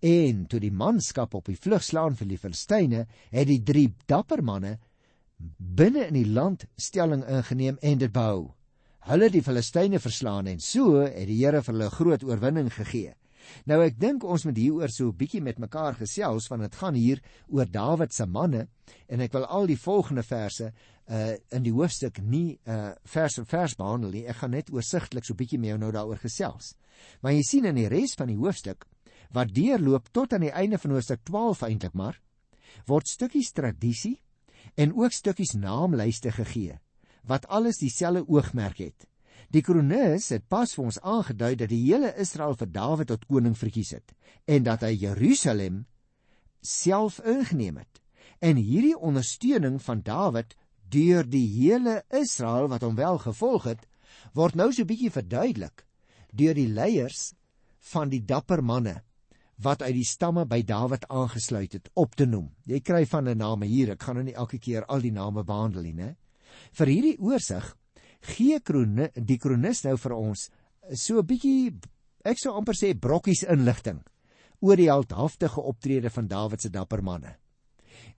En 0.00 0.46
toe 0.46 0.60
die 0.60 0.72
manskap 0.72 1.34
op 1.34 1.44
die 1.44 1.56
vlug 1.56 1.82
slaan 1.82 2.16
vir 2.16 2.28
die 2.28 2.38
Filistyne, 2.38 3.06
het 3.30 3.46
die 3.46 3.62
drie 3.62 3.94
dapper 4.06 4.42
manne 4.42 4.78
binne 5.56 6.06
in 6.06 6.14
die 6.14 6.26
land 6.26 6.66
stelling 6.76 7.24
ingeneem 7.24 7.78
en 7.80 7.98
dit 7.98 8.12
bou. 8.12 8.57
Hulle 9.08 9.30
die 9.32 9.40
Filistyne 9.40 9.96
verslaan 10.04 10.50
en 10.50 10.58
so 10.60 10.98
het 11.00 11.28
die 11.30 11.38
Here 11.38 11.62
vir 11.64 11.72
hulle 11.72 11.88
groot 11.94 12.24
oorwinning 12.28 12.68
gegee. 12.74 13.14
Nou 13.64 13.78
ek 13.80 13.96
dink 13.96 14.24
ons 14.28 14.44
moet 14.44 14.58
hieroor 14.60 14.92
so 14.92 15.08
'n 15.08 15.16
bietjie 15.16 15.40
met 15.40 15.58
mekaar 15.58 15.94
gesels 15.96 16.48
want 16.50 16.62
dit 16.62 16.74
gaan 16.76 16.94
hier 16.94 17.22
oor 17.48 17.64
Dawid 17.64 18.12
se 18.12 18.26
manne 18.26 18.68
en 19.08 19.20
ek 19.20 19.32
wil 19.32 19.46
al 19.46 19.66
die 19.66 19.80
volgende 19.80 20.22
verse 20.22 20.72
uh 21.08 21.36
in 21.56 21.62
die 21.62 21.72
hoofstuk 21.72 22.20
nie 22.20 22.58
uh 22.66 22.92
vers 23.04 23.36
vir 23.36 23.46
vers 23.46 23.74
behandel 23.74 24.10
nie. 24.10 24.26
Ek 24.26 24.36
gaan 24.36 24.50
net 24.50 24.70
oorsigtelik 24.70 25.24
so 25.24 25.32
'n 25.32 25.36
bietjie 25.36 25.58
met 25.58 25.70
jou 25.70 25.78
nou 25.78 25.92
daaroor 25.92 26.18
gesels. 26.18 26.74
Maar 27.22 27.32
jy 27.32 27.42
sien 27.42 27.64
in 27.64 27.76
die 27.76 27.88
res 27.88 28.14
van 28.14 28.28
die 28.28 28.36
hoofstuk 28.36 28.84
wat 29.32 29.54
deurloop 29.54 30.12
tot 30.12 30.32
aan 30.32 30.44
die 30.44 30.52
einde 30.52 30.78
van 30.78 30.90
hoofstuk 30.90 31.24
12 31.24 31.62
eintlik 31.62 31.94
maar 31.94 32.20
word 32.86 33.08
stukkies 33.08 33.52
tradisie 33.52 34.20
en 34.76 34.92
ook 34.92 35.12
stukkies 35.12 35.54
naamlyste 35.54 36.30
gegee 36.30 36.78
wat 37.22 37.46
alles 37.46 37.78
dieselfde 37.78 38.28
oogmerk 38.28 38.78
het. 38.78 39.06
Die 39.48 39.62
kronikus 39.64 40.28
het 40.34 40.44
pas 40.48 40.74
vir 40.76 40.84
ons 40.84 41.00
aangedui 41.00 41.54
dat 41.56 41.70
die 41.72 41.80
hele 41.86 42.12
Israel 42.20 42.56
vir 42.60 42.68
Dawid 42.72 43.08
tot 43.08 43.24
koning 43.26 43.56
verkies 43.56 43.94
het 43.96 44.12
en 44.44 44.64
dat 44.66 44.84
hy 44.84 44.92
Jerusalem 44.92 45.86
self 46.60 47.18
ingeneem 47.24 47.78
het. 47.80 48.02
En 48.44 48.56
hierdie 48.56 48.96
ondersteuning 48.96 49.80
van 49.82 50.02
Dawid 50.04 50.54
deur 50.88 51.24
die 51.24 51.46
hele 51.48 52.02
Israel 52.12 52.68
wat 52.68 52.84
hom 52.84 52.96
wel 52.96 53.18
gevolg 53.24 53.64
het, 53.72 53.88
word 54.34 54.56
nou 54.56 54.70
so 54.72 54.84
bietjie 54.84 55.12
verduidelik 55.12 55.84
deur 56.32 56.54
die 56.54 56.68
leiers 56.68 57.32
van 57.92 58.10
die 58.12 58.20
dapper 58.20 58.60
manne 58.62 58.98
wat 59.58 59.82
uit 59.82 59.96
die 59.96 60.06
stamme 60.06 60.44
by 60.46 60.60
Dawid 60.62 61.08
aangesluit 61.10 61.72
het 61.74 61.88
op 61.98 62.14
te 62.14 62.26
noem. 62.26 62.52
Jy 62.68 62.80
kry 62.80 63.06
van 63.06 63.28
'n 63.28 63.38
name 63.38 63.66
hier, 63.66 63.90
ek 63.90 64.02
gaan 64.02 64.14
nou 64.14 64.24
nie 64.24 64.34
elke 64.34 64.58
keer 64.58 64.84
al 64.86 65.00
die 65.00 65.10
name 65.10 65.42
behandel 65.44 65.82
nie, 65.82 65.94
né? 65.94 66.16
Vir 66.72 66.86
hierdie 66.86 67.16
oorsig 67.18 67.74
gee 68.34 68.60
krone 68.60 69.10
die 69.14 69.38
kronikus 69.38 69.84
nou 69.84 69.96
vir 69.96 70.14
ons 70.16 70.48
so 70.94 71.18
'n 71.18 71.26
bietjie 71.26 71.78
ek 72.24 72.38
sou 72.38 72.54
amper 72.56 72.74
sê 72.74 72.94
brokkies 72.94 73.44
inligting 73.44 74.02
oor 74.60 74.76
die 74.76 74.90
heldhaftige 74.90 75.60
optrede 75.60 76.10
van 76.10 76.26
Dawid 76.26 76.60
se 76.62 76.70
dapper 76.70 77.02
manne. 77.02 77.36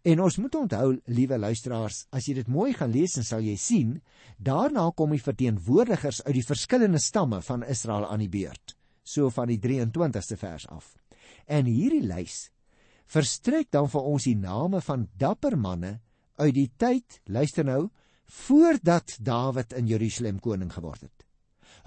En 0.02 0.20
ons 0.20 0.36
moet 0.40 0.54
onthou, 0.54 0.94
liewe 1.12 1.38
luisteraars, 1.38 2.06
as 2.10 2.26
jy 2.28 2.34
dit 2.40 2.48
mooi 2.48 2.72
gaan 2.72 2.92
lees 2.92 3.16
en 3.20 3.26
sal 3.26 3.44
jy 3.44 3.56
sien, 3.60 3.98
daarna 4.38 4.90
kom 4.96 5.12
die 5.12 5.20
verteenwoordigers 5.20 6.22
uit 6.24 6.34
die 6.38 6.46
verskillende 6.46 7.00
stamme 7.00 7.42
van 7.44 7.66
Israel 7.68 8.06
aan 8.08 8.24
die 8.24 8.32
beurt, 8.32 8.76
so 9.04 9.28
van 9.30 9.48
die 9.52 9.60
23ste 9.60 10.38
vers 10.40 10.66
af. 10.72 10.94
En 11.46 11.68
hierdie 11.68 12.06
lys 12.06 12.48
verstrek 13.10 13.68
dan 13.74 13.88
vir 13.90 14.06
ons 14.06 14.24
die 14.24 14.38
name 14.38 14.80
van 14.86 15.08
dapper 15.18 15.56
manne 15.58 15.98
uit 16.40 16.54
die 16.54 16.70
tyd, 16.78 17.20
luister 17.26 17.66
nou, 17.66 17.90
voordat 18.30 19.16
Dawid 19.20 19.72
in 19.74 19.86
Jerusalem 19.90 20.38
koning 20.40 20.72
geword 20.72 21.00
het. 21.06 21.26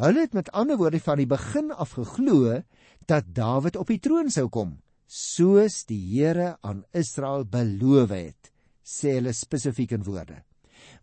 Hulle 0.02 0.26
het 0.26 0.34
met 0.34 0.52
ander 0.52 0.78
woorde 0.78 1.00
van 1.00 1.22
die 1.22 1.30
begin 1.30 1.72
af 1.72 1.96
geglo 1.98 2.62
dat 3.08 3.30
Dawid 3.36 3.78
op 3.80 3.92
die 3.92 4.00
troon 4.00 4.32
sou 4.34 4.50
kom, 4.50 4.78
soos 5.08 5.84
die 5.88 6.00
Here 6.02 6.58
aan 6.62 6.84
Israel 6.92 7.46
beloof 7.46 8.12
het, 8.16 8.52
sê 8.84 9.18
hulle 9.20 9.34
spesifiek 9.36 9.94
in 9.96 10.04
woorde. 10.08 10.42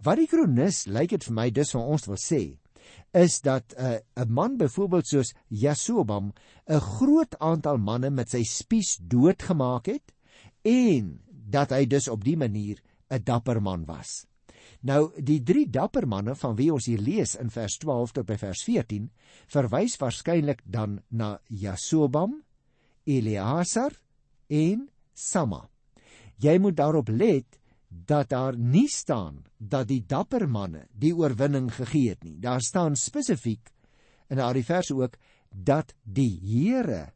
Wat 0.05 0.19
die 0.21 0.29
kronikus 0.29 0.87
lyk 0.91 1.15
dit 1.15 1.29
vir 1.29 1.37
my 1.37 1.49
dus 1.55 1.73
van 1.77 1.87
ons 1.95 2.09
wil 2.09 2.21
sê, 2.21 2.43
is 3.15 3.41
dat 3.41 3.75
'n 3.77 3.85
uh, 3.85 4.25
'n 4.25 4.33
man 4.33 4.57
byvoorbeeld 4.57 5.07
soos 5.07 5.35
Jasobam 5.49 6.33
'n 6.67 6.81
groot 6.81 7.39
aantal 7.39 7.79
manne 7.79 8.11
met 8.11 8.31
sy 8.31 8.43
spies 8.43 8.99
doodgemaak 9.01 9.87
het 9.87 10.13
en 10.65 11.21
dat 11.29 11.71
hy 11.71 11.87
dus 11.87 12.09
op 12.09 12.25
die 12.25 12.37
manier 12.37 12.83
'n 13.11 13.23
dapper 13.25 13.63
man 13.63 13.85
was. 13.85 14.27
Nou 14.81 15.11
die 15.17 15.43
drie 15.43 15.67
dapper 15.71 16.07
manne 16.09 16.35
van 16.35 16.57
wie 16.57 16.71
ons 16.73 16.87
hier 16.87 17.01
lees 17.01 17.35
in 17.41 17.51
vers 17.51 17.77
12 17.83 18.13
tot 18.13 18.27
by 18.27 18.37
vers 18.41 18.63
14 18.65 19.11
verwys 19.53 19.97
waarskynlik 20.01 20.63
dan 20.65 21.01
na 21.09 21.39
Jasobam, 21.49 22.41
Eleazar 23.05 23.93
en 24.49 24.89
Sama. 25.15 25.67
Jy 26.41 26.57
moet 26.59 26.77
daarop 26.77 27.11
let 27.13 27.59
dat 27.91 28.31
daar 28.31 28.57
nie 28.57 28.89
staan 28.89 29.43
dat 29.59 29.89
die 29.91 30.05
dapper 30.07 30.47
manne 30.49 30.87
die 30.93 31.13
oorwinning 31.13 31.69
gegee 31.75 32.15
het 32.15 32.25
nie. 32.25 32.39
Daar 32.41 32.63
staan 32.63 32.97
spesifiek 32.97 33.73
in 34.31 34.39
daardie 34.39 34.65
vers 34.65 34.93
ook 34.95 35.19
dat 35.51 35.93
die 36.05 36.39
Here 36.41 37.11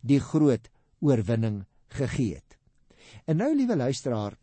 die 0.00 0.20
groot 0.20 0.70
oorwinning 1.04 1.64
gegee 1.92 2.40
het. 2.40 2.56
En 3.28 3.36
nou 3.36 3.52
liewe 3.56 3.76
luisteraar, 3.76 4.36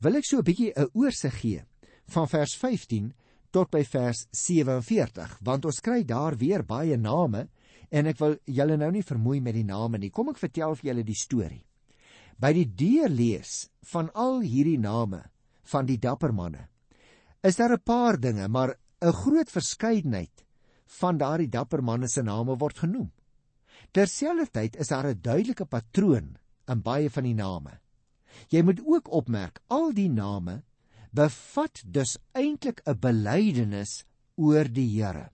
wil 0.00 0.16
ek 0.16 0.24
so 0.24 0.38
'n 0.38 0.44
bietjie 0.44 0.72
'n 0.72 0.90
oorsig 0.94 1.34
gee 1.40 1.64
van 2.08 2.28
vers 2.28 2.54
15 2.56 3.12
tot 3.50 3.70
by 3.72 3.82
vers 3.84 4.26
47, 4.32 5.38
want 5.44 5.64
ons 5.68 5.80
kry 5.80 6.02
daar 6.04 6.36
weer 6.36 6.64
baie 6.66 6.96
name 6.96 7.46
en 7.90 8.10
ek 8.10 8.18
wil 8.20 8.36
julle 8.44 8.76
nou 8.76 8.90
nie 8.92 9.04
vermoei 9.06 9.40
met 9.40 9.56
die 9.56 9.66
name 9.66 9.98
nie. 9.98 10.10
Kom 10.12 10.28
ek 10.32 10.40
vertel 10.40 10.76
vir 10.76 10.90
julle 10.90 11.04
die 11.06 11.16
storie. 11.16 11.64
By 12.38 12.52
die 12.54 12.68
deurlees 12.68 13.68
van 13.92 14.10
al 14.14 14.42
hierdie 14.44 14.78
name 14.78 15.24
van 15.72 15.88
die 15.88 15.98
dapper 15.98 16.32
manne 16.32 16.68
is 17.42 17.56
daar 17.56 17.72
'n 17.72 17.84
paar 17.84 18.18
dinge, 18.18 18.48
maar 18.48 18.74
'n 19.00 19.12
groot 19.12 19.50
verskeidenheid 19.50 20.44
van 21.00 21.18
daardie 21.18 21.48
dapper 21.48 21.82
manne 21.82 22.08
se 22.08 22.22
name 22.22 22.56
word 22.56 22.78
genoem. 22.78 23.12
Terselfdertyd 23.92 24.76
is 24.76 24.88
daar 24.88 25.06
'n 25.06 25.20
duidelike 25.22 25.64
patroon 25.64 26.36
in 26.68 26.82
baie 26.82 27.10
van 27.10 27.24
die 27.24 27.34
name. 27.34 27.80
Jy 28.48 28.62
moet 28.62 28.80
ook 28.84 29.10
opmerk, 29.12 29.60
al 29.68 29.92
die 29.92 30.08
name 30.08 30.62
bevat 31.10 31.82
dus 31.86 32.18
eintlik 32.32 32.80
'n 32.86 32.98
belydenis 32.98 34.04
oor 34.36 34.64
die 34.64 35.02
Here. 35.02 35.30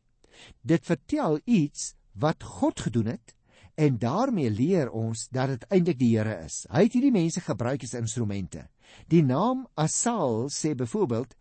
Dit 0.62 0.84
vertel 0.86 1.40
iets 1.44 1.94
wat 2.12 2.42
God 2.42 2.80
gedoen 2.80 3.06
het 3.06 3.34
En 3.74 3.98
daarmee 3.98 4.50
leer 4.50 4.90
ons 4.90 5.28
dat 5.34 5.50
dit 5.50 5.64
eintlik 5.74 5.98
die 5.98 6.12
Here 6.14 6.36
is. 6.44 6.62
Hy 6.70 6.86
het 6.86 6.94
hierdie 6.94 7.14
mense 7.14 7.42
gebruik 7.42 7.82
as 7.82 7.96
instrumente. 7.98 8.68
Die 9.10 9.22
naam 9.26 9.66
Asal 9.74 10.46
sê 10.54 10.74
byvoorbeeld 10.78 11.34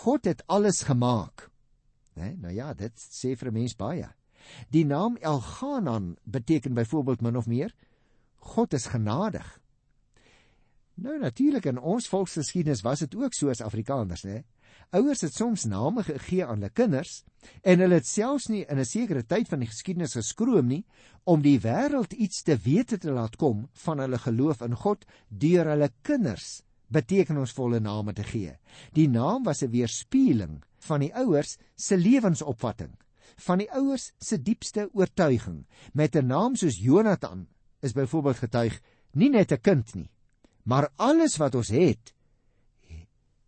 God 0.00 0.24
het 0.24 0.40
alles 0.48 0.82
gemaak. 0.88 1.50
Né? 2.16 2.30
Nee, 2.30 2.36
nou 2.40 2.52
ja, 2.54 2.72
dit 2.72 2.96
sê 2.96 3.34
vir 3.36 3.50
'n 3.50 3.54
mens 3.54 3.76
baie. 3.76 4.08
Die 4.70 4.84
naam 4.84 5.16
Elganan 5.16 6.16
beteken 6.24 6.74
byvoorbeeld 6.74 7.20
min 7.20 7.36
of 7.36 7.46
meer 7.46 7.74
God 8.36 8.72
is 8.72 8.86
genadig. 8.86 9.60
Nou 10.94 11.16
natuurlik 11.18 11.66
in 11.66 11.78
ons 11.78 12.06
volksgeskiedenis 12.08 12.84
was 12.86 13.02
dit 13.02 13.14
ook 13.18 13.34
so 13.34 13.50
as 13.50 13.62
Afrikaners, 13.64 14.22
né? 14.22 14.44
Ouers 14.94 15.24
het 15.24 15.34
soms 15.34 15.64
name 15.66 16.04
gegee 16.06 16.44
aan 16.44 16.60
hulle 16.60 16.70
kinders 16.70 17.24
en 17.62 17.80
hulle 17.82 17.98
het 17.98 18.06
selfs 18.06 18.46
nie 18.48 18.64
in 18.70 18.78
'n 18.78 18.84
sekere 18.84 19.22
tyd 19.22 19.48
van 19.48 19.60
die 19.60 19.70
geskiedenis 19.70 20.14
geskroom 20.14 20.66
nie 20.66 20.84
om 21.24 21.42
die 21.42 21.58
wêreld 21.58 22.12
iets 22.12 22.42
te 22.42 22.56
wete 22.56 22.98
te 22.98 23.10
laat 23.10 23.36
kom 23.36 23.68
van 23.72 23.98
hulle 23.98 24.18
geloof 24.18 24.62
in 24.62 24.76
God 24.76 25.04
deur 25.28 25.66
hulle 25.66 25.90
kinders 26.02 26.62
betekenisvolle 26.88 27.80
name 27.80 28.12
te 28.12 28.22
gee. 28.22 28.56
Die 28.92 29.08
naam 29.08 29.42
was 29.42 29.62
'n 29.62 29.70
weerspieëling 29.70 30.62
van 30.78 31.00
die 31.00 31.14
ouers 31.14 31.58
se 31.76 31.96
lewensopvatting, 31.96 32.94
van 33.36 33.58
die 33.58 33.70
ouers 33.72 34.12
se 34.18 34.42
diepste 34.42 34.88
oortuiging. 34.92 35.66
Met 35.92 36.14
'n 36.14 36.26
naam 36.26 36.56
soos 36.56 36.78
Jonathan 36.78 37.48
is 37.80 37.92
byvoorbeeld 37.92 38.36
getuig 38.36 38.80
nie 39.12 39.30
net 39.30 39.52
'n 39.52 39.60
kind 39.60 39.94
nie, 39.94 40.10
maar 40.64 40.90
alles 40.96 41.36
wat 41.40 41.54
ons 41.54 41.70
het 41.72 42.12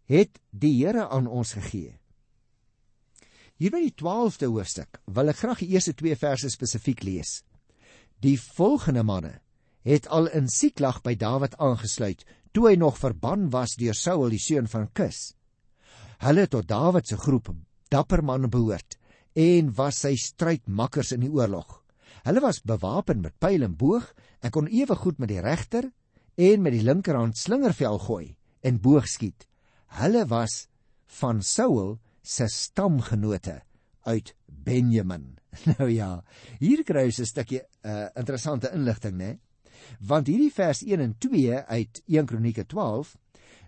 het 0.07 0.39
die 0.51 0.77
Here 0.79 1.09
aan 1.11 1.27
ons 1.27 1.57
gegee. 1.57 1.97
Hier 3.59 3.73
by 3.75 3.81
die 3.83 3.95
12de 3.97 4.47
hoofstuk 4.53 5.01
wil 5.17 5.33
ek 5.33 5.41
graag 5.41 5.63
die 5.65 5.73
eerste 5.75 5.97
2 5.99 6.19
verse 6.21 6.51
spesifiek 6.53 7.03
lees. 7.03 7.41
Die 8.23 8.37
volgende 8.39 9.03
manne 9.03 9.33
het 9.87 10.07
al 10.13 10.29
in 10.37 10.47
Siklag 10.51 11.01
by 11.03 11.17
Dawid 11.19 11.57
aangesluit 11.63 12.23
toe 12.55 12.69
hy 12.71 12.77
nog 12.79 13.01
verban 13.01 13.49
was 13.51 13.75
deur 13.81 13.97
Saul 13.97 14.31
die 14.31 14.43
seun 14.43 14.71
van 14.71 14.87
Kis. 14.95 15.33
Hulle 16.23 16.47
tot 16.49 16.69
Dawid 16.69 17.09
se 17.09 17.19
groep 17.21 17.51
dapper 17.91 18.23
manne 18.23 18.49
behoort 18.53 18.97
en 19.37 19.75
was 19.77 20.01
sy 20.05 20.15
strydmakkers 20.17 21.13
in 21.17 21.27
die 21.27 21.33
oorlog. 21.33 21.83
Hulle 22.27 22.43
was 22.43 22.63
bewapen 22.65 23.21
met 23.23 23.37
pyl 23.39 23.67
en 23.67 23.77
boog 23.77 24.09
en 24.43 24.53
kon 24.55 24.71
ewe 24.71 24.97
goed 24.97 25.19
met 25.19 25.31
die 25.31 25.43
regter 25.43 25.91
en 26.37 26.63
met 26.63 26.75
die 26.77 26.85
linkerhand 26.85 27.39
slingervel 27.41 27.99
gooi 28.05 28.35
en 28.61 28.81
boog 28.81 29.09
skiet. 29.09 29.47
Hulle 30.01 30.27
was 30.29 30.67
van 31.21 31.43
Saul 31.43 31.97
se 32.23 32.49
stamgenote 32.49 33.63
uit 34.05 34.35
Benjamin. 34.47 35.35
Nou 35.79 35.89
ja, 35.89 36.23
hier 36.61 36.83
kry 36.85 37.07
ons 37.09 37.21
'n 37.21 37.25
stukkie 37.25 37.63
uh, 37.63 38.09
interessante 38.15 38.69
inligting, 38.77 39.17
né? 39.17 39.39
Want 40.01 40.27
hierdie 40.29 40.53
vers 40.53 40.83
1 40.85 41.01
en 41.01 41.15
2 41.19 41.65
uit 41.65 42.03
1 42.07 42.27
Kronieke 42.27 42.67
12 42.67 43.17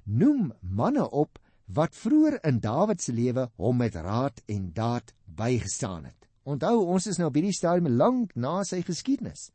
noem 0.04 0.52
manne 0.60 1.10
op 1.10 1.38
wat 1.64 1.96
vroeër 1.96 2.38
in 2.44 2.60
Dawid 2.60 3.00
se 3.02 3.12
lewe 3.12 3.48
hom 3.56 3.76
met 3.76 3.94
raad 3.94 4.42
en 4.46 4.72
daad 4.72 5.14
bygestaan 5.25 6.04
het. 6.04 6.28
Onthou, 6.42 6.84
ons 6.84 7.06
is 7.06 7.16
nou 7.16 7.28
op 7.28 7.37
hierdie 7.37 7.56
stadium 7.56 7.88
lank 7.96 8.34
na 8.34 8.62
sy 8.64 8.80
geskiedenis. 8.82 9.50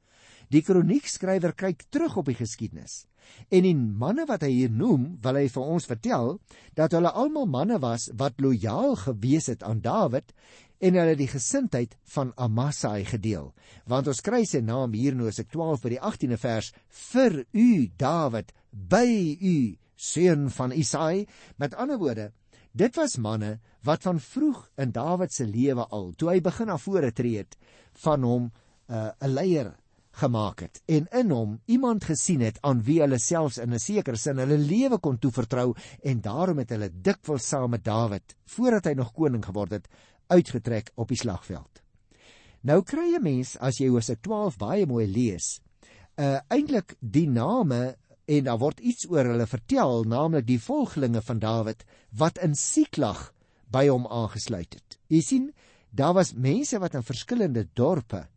Die 0.54 0.62
kroniekskrywer 0.62 1.58
kyk 1.58 1.88
terug 1.90 2.20
op 2.22 2.30
die 2.30 2.38
geskiedenis 2.38 3.02
En 3.54 3.66
die 3.66 3.76
manne 3.76 4.26
wat 4.30 4.44
hy 4.46 4.52
hier 4.52 4.74
noem, 4.74 5.06
wil 5.24 5.38
hy 5.38 5.48
vir 5.52 5.72
ons 5.76 5.88
vertel 5.90 6.38
dat 6.78 6.96
hulle 6.96 7.12
almal 7.24 7.48
manne 7.50 7.80
was 7.84 8.10
wat 8.20 8.42
lojaal 8.44 8.96
gewees 9.04 9.50
het 9.52 9.66
aan 9.68 9.84
Dawid 9.86 10.34
en 10.84 10.98
hulle 11.00 11.16
die 11.20 11.30
gesindheid 11.32 11.94
van 12.16 12.34
Amasai 12.36 13.06
gedeel. 13.08 13.52
Want 13.90 14.10
ons 14.12 14.24
kry 14.26 14.44
sy 14.50 14.64
naam 14.66 14.96
hier 14.98 15.16
in 15.16 15.24
Hosea 15.24 15.48
12 15.52 15.86
by 15.86 15.94
die 15.96 16.02
18de 16.02 16.40
vers 16.42 16.72
vir 17.12 17.40
u 17.52 17.68
Dawid 18.00 18.52
by 18.72 19.08
u 19.40 19.56
seun 19.96 20.50
van 20.52 20.74
Isai. 20.76 21.28
Met 21.62 21.78
ander 21.80 22.02
woorde, 22.02 22.32
dit 22.74 23.00
was 23.00 23.20
manne 23.22 23.60
wat 23.86 24.04
van 24.08 24.20
vroeg 24.24 24.66
in 24.82 24.92
Dawid 24.96 25.32
se 25.36 25.48
lewe 25.48 25.86
al, 25.92 26.12
toe 26.18 26.34
hy 26.34 26.42
begin 26.44 26.72
na 26.72 26.80
vore 26.82 27.12
tree 27.16 27.44
het, 27.44 27.58
van 28.04 28.24
hom 28.24 28.52
'n 28.90 29.14
uh, 29.24 29.28
leier 29.30 29.72
gemaak 30.22 30.60
het 30.66 30.82
en 30.86 31.08
in 31.12 31.32
hom 31.34 31.56
iemand 31.66 32.06
gesien 32.06 32.42
het 32.46 32.60
aan 32.62 32.84
wie 32.86 33.00
hulle 33.02 33.20
selfs 33.20 33.58
in 33.58 33.74
'n 33.74 33.80
sekere 33.80 34.18
sin 34.18 34.38
hulle 34.38 34.58
lewe 34.58 35.00
kon 35.00 35.18
toevertrou 35.18 35.74
en 36.04 36.22
daarom 36.22 36.58
het 36.58 36.70
hulle 36.70 36.90
dikwels 36.90 37.48
saam 37.48 37.70
met 37.70 37.84
Dawid 37.84 38.36
voordat 38.46 38.86
hy 38.86 38.94
nog 38.94 39.14
koning 39.14 39.46
geword 39.46 39.72
het 39.72 39.88
uitgetrek 40.28 40.92
op 40.96 41.08
die 41.08 41.18
slagveld. 41.18 41.82
Nou 42.62 42.82
kry 42.84 43.16
'n 43.16 43.24
mens 43.24 43.58
as 43.58 43.80
jy 43.80 43.90
Hosea 43.90 44.16
12 44.16 44.58
baie 44.58 44.86
mooi 44.86 45.08
lees, 45.08 45.60
uh 46.18 46.40
eintlik 46.48 46.96
die 47.00 47.28
name 47.28 47.96
en 48.26 48.44
daar 48.44 48.60
word 48.60 48.80
iets 48.80 49.10
oor 49.10 49.26
hulle 49.26 49.48
vertel, 49.48 50.04
naamlik 50.04 50.46
die 50.48 50.60
volgelinge 50.60 51.22
van 51.22 51.40
Dawid 51.40 51.84
wat 52.12 52.38
in 52.38 52.56
Siklag 52.56 53.34
by 53.68 53.88
hom 53.88 54.08
aangesluit 54.08 54.74
het. 54.74 54.98
Jy 55.10 55.22
sien, 55.22 55.54
daar 55.92 56.14
was 56.14 56.34
mense 56.34 56.80
wat 56.80 56.94
in 56.94 57.04
verskillende 57.04 57.68
dorpe 57.74 58.28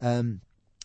ehm 0.00 0.18
um, 0.18 0.40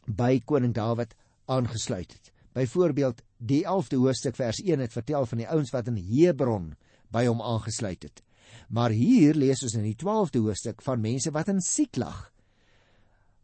by 0.05 0.41
koning 0.45 0.73
Dawid 0.73 1.15
aangesluit 1.45 2.11
het. 2.11 2.31
Byvoorbeeld, 2.53 3.21
die 3.37 3.63
11de 3.65 3.97
hoofstuk 3.97 4.35
vers 4.35 4.61
1 4.61 4.79
het 4.79 4.93
vertel 4.93 5.25
van 5.25 5.37
die 5.37 5.47
ouens 5.49 5.71
wat 5.73 5.87
in 5.87 5.97
Hebron 5.97 6.73
by 7.11 7.25
hom 7.25 7.41
aangesluit 7.41 8.03
het. 8.03 8.21
Maar 8.69 8.93
hier 8.93 9.35
lees 9.35 9.63
ons 9.63 9.73
in 9.73 9.87
die 9.87 9.97
12de 9.97 10.41
hoofstuk 10.45 10.81
van 10.81 11.01
mense 11.01 11.31
wat 11.31 11.49
in 11.49 11.61
Siklag 11.61 12.29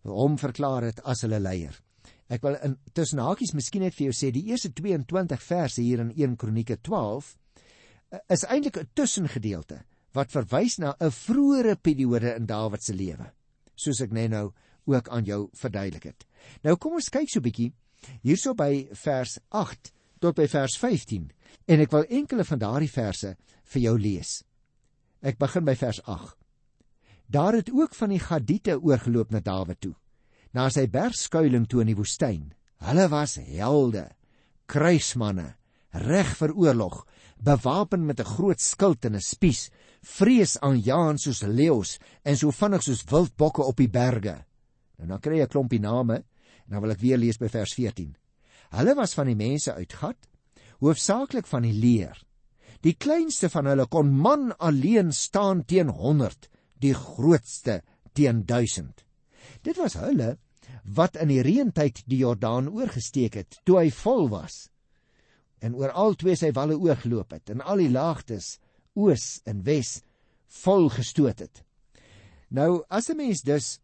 hom 0.08 0.38
verklaar 0.40 0.88
het 0.88 1.02
as 1.04 1.26
hulle 1.26 1.40
leier. 1.42 1.76
Ek 2.30 2.44
wil 2.46 2.56
in 2.64 2.78
tussen 2.94 3.22
hakies 3.24 3.56
miskien 3.58 3.84
net 3.84 3.96
vir 3.98 4.10
jou 4.10 4.16
sê 4.16 4.30
die 4.34 4.46
eerste 4.52 4.72
22 4.78 5.42
verse 5.42 5.82
hier 5.82 6.04
in 6.04 6.14
1 6.14 6.38
Kronieke 6.40 6.78
12 6.86 7.34
eh, 8.12 8.20
is 8.30 8.46
eintlik 8.46 8.78
'n 8.78 8.90
tussengedeelte 8.94 9.82
wat 10.14 10.32
verwys 10.32 10.78
na 10.80 10.96
'n 11.00 11.12
vroeëre 11.12 11.76
periode 11.76 12.36
in 12.36 12.46
Dawid 12.46 12.84
se 12.84 12.94
lewe. 12.94 13.32
Soos 13.76 14.02
ek 14.02 14.12
net 14.12 14.32
nou 14.32 14.54
ook 14.86 15.10
aan 15.10 15.26
jou 15.26 15.50
verduidelik 15.54 16.04
het. 16.04 16.26
Nou 16.64 16.76
kom 16.78 16.94
ons 16.94 17.10
kyk 17.10 17.30
so 17.30 17.40
'n 17.40 17.44
bietjie 17.44 17.74
hierso 18.24 18.54
by 18.54 18.88
vers 18.94 19.40
8 19.50 19.94
tot 20.20 20.36
by 20.36 20.48
vers 20.48 20.78
15 20.78 21.32
en 21.68 21.80
ek 21.80 21.92
wil 21.92 22.06
enkele 22.10 22.44
van 22.44 22.60
daardie 22.60 22.92
verse 22.92 23.36
vir 23.64 23.82
jou 23.82 23.98
lees. 23.98 24.44
Ek 25.22 25.38
begin 25.38 25.66
by 25.66 25.76
vers 25.76 26.02
8. 26.06 26.36
Daar 27.28 27.54
het 27.54 27.70
ook 27.70 27.96
van 27.96 28.10
die 28.10 28.20
Gadiete 28.20 28.80
oorgeloop 28.82 29.32
na 29.32 29.40
Dawid 29.40 29.80
toe 29.82 29.96
na 30.54 30.70
sy 30.74 30.88
bergskuiling 30.90 31.68
toe 31.70 31.84
in 31.84 31.92
die 31.92 31.98
woestyn. 31.98 32.50
Hulle 32.82 33.08
was 33.12 33.38
helde, 33.38 34.08
kruismanne, 34.70 35.54
reg 36.06 36.32
vir 36.40 36.54
oorlog, 36.56 37.04
bewapen 37.38 38.06
met 38.06 38.20
'n 38.20 38.34
groot 38.36 38.60
skild 38.60 39.06
en 39.06 39.16
'n 39.16 39.22
spies, 39.22 39.70
vrees 40.02 40.58
aan 40.62 40.80
Jaan 40.80 41.18
soos 41.18 41.42
leeu's 41.42 42.00
en 42.24 42.38
so 42.38 42.52
vinnig 42.52 42.84
soos 42.84 43.04
wildbokke 43.04 43.64
op 43.64 43.78
die 43.78 43.90
berge. 43.90 44.46
Nou 44.98 45.08
dan 45.08 45.20
kry 45.20 45.38
jy 45.38 45.44
'n 45.44 45.48
klompie 45.48 45.80
name 45.80 46.24
dan 46.70 46.84
wil 46.84 46.94
ek 46.94 47.02
weer 47.02 47.18
lees 47.18 47.40
by 47.42 47.50
vers 47.52 47.74
14. 47.78 48.14
Hulle 48.78 48.96
was 48.96 49.16
van 49.18 49.30
die 49.32 49.38
mense 49.38 49.74
uit 49.74 49.94
Gat, 49.98 50.30
hoofsaaklik 50.80 51.48
van 51.50 51.66
die 51.66 51.74
leer. 51.74 52.18
Die 52.86 52.96
kleinste 52.96 53.50
van 53.52 53.68
hulle 53.68 53.88
kon 53.92 54.12
man 54.16 54.54
alleen 54.58 55.12
staan 55.12 55.66
teen 55.68 55.90
100, 55.90 56.48
die 56.80 56.94
grootste 56.96 57.82
teen 58.14 58.46
1000. 58.48 59.04
Dit 59.66 59.80
was 59.82 59.98
hulle 60.00 60.38
wat 60.86 61.18
in 61.20 61.32
die 61.34 61.42
reentyd 61.44 62.04
die 62.10 62.22
Jordaan 62.24 62.70
oorgesteek 62.72 63.36
het 63.42 63.60
toe 63.68 63.82
hy 63.82 63.90
vol 63.94 64.30
was 64.32 64.68
en 65.60 65.76
oor 65.76 65.92
al 65.92 66.16
twee 66.16 66.38
sy 66.40 66.54
walle 66.56 66.78
oorgeloop 66.80 67.36
het 67.36 67.52
en 67.52 67.62
al 67.62 67.84
die 67.84 67.92
laagtes 67.92 68.58
oos 68.96 69.42
en 69.50 69.64
wes 69.68 70.00
vol 70.64 70.88
gestoot 70.94 71.44
het. 71.44 71.64
Nou 72.50 72.84
as 72.90 73.10
'n 73.10 73.18
mens 73.18 73.42
dus 73.42 73.80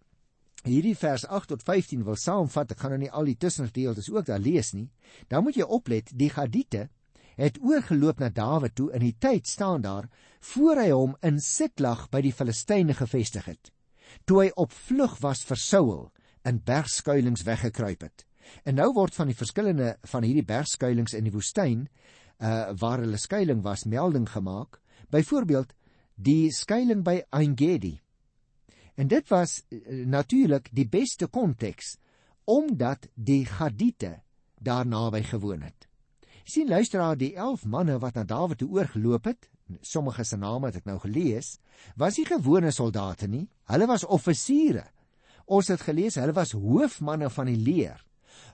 hierdie 0.65 0.95
vers 0.97 1.25
8 1.25 1.54
tot 1.54 1.63
15 1.63 2.04
wil 2.08 2.17
saamvat, 2.19 2.71
ek 2.71 2.80
gaan 2.82 2.95
nou 2.95 3.01
nie 3.06 3.12
al 3.12 3.30
die 3.30 3.38
tussengedeeltes 3.38 4.10
ook 4.13 4.25
daar 4.25 4.41
lees 4.41 4.73
nie, 4.73 4.89
dan 5.30 5.45
moet 5.45 5.58
jy 5.60 5.67
oplet, 5.67 6.12
die 6.13 6.30
Gadite 6.30 6.88
het 7.36 7.60
oorgeloop 7.62 8.19
na 8.19 8.30
Dawid 8.32 8.75
toe 8.75 8.89
in 8.95 9.04
die 9.04 9.15
tyd 9.19 9.47
staan 9.47 9.84
daar 9.84 10.10
voor 10.56 10.80
hy 10.80 10.89
hom 10.91 11.15
in 11.21 11.39
Siklag 11.43 12.08
by 12.10 12.21
die 12.23 12.34
Filistyne 12.34 12.95
gevestig 12.95 13.49
het 13.51 13.75
toe 14.23 14.41
hy 14.43 14.51
op 14.62 14.73
vlug 14.88 15.17
was 15.23 15.43
vir 15.47 15.60
Saul 15.60 15.99
in 16.45 16.62
bergskuilings 16.65 17.43
weggekruip 17.47 18.06
het. 18.06 18.25
En 18.63 18.78
nou 18.80 18.91
word 18.93 19.15
van 19.17 19.32
die 19.32 19.38
verskillende 19.38 19.95
van 20.12 20.25
hierdie 20.25 20.45
bergskuilings 20.45 21.15
in 21.17 21.28
die 21.28 21.34
woestyn 21.34 21.88
uh 22.36 22.75
waar 22.80 23.01
hulle 23.01 23.17
skuilings 23.17 23.63
was 23.63 23.86
melding 23.88 24.28
gemaak, 24.30 24.80
byvoorbeeld 25.10 25.71
die 26.15 26.51
skuilings 26.51 27.06
by 27.06 27.21
Engedi. 27.32 27.95
En 28.95 29.08
dit 29.08 29.27
was 29.27 29.63
uh, 29.69 30.05
natuurlik 30.05 30.69
die 30.71 30.88
beste 30.88 31.27
konteks 31.27 31.97
omdat 32.45 33.08
die 33.13 33.45
Gadite 33.45 34.21
daar 34.60 34.86
naby 34.86 35.23
gewoon 35.23 35.62
het. 35.62 35.88
Sien 36.45 36.67
luisteraar, 36.69 37.17
die 37.17 37.34
11 37.36 37.65
manne 37.65 37.97
wat 37.99 38.13
na 38.13 38.23
Dawid 38.23 38.60
toe 38.62 38.69
oorgeloop 38.69 39.25
het, 39.25 39.49
sommige 39.81 40.23
se 40.23 40.38
name 40.38 40.69
het 40.69 40.77
ek 40.81 40.89
nou 40.89 40.99
gelees, 41.01 41.55
was 41.97 42.19
nie 42.19 42.27
gewone 42.29 42.69
soldate 42.73 43.27
nie. 43.27 43.47
Hulle 43.71 43.88
was 43.89 44.05
offisiere. 44.05 44.86
Ons 45.45 45.71
het 45.73 45.81
gelees 45.86 46.19
hulle 46.21 46.36
was 46.38 46.53
hoofmanne 46.53 47.31
van 47.34 47.49
die 47.49 47.58
leer. 47.58 47.97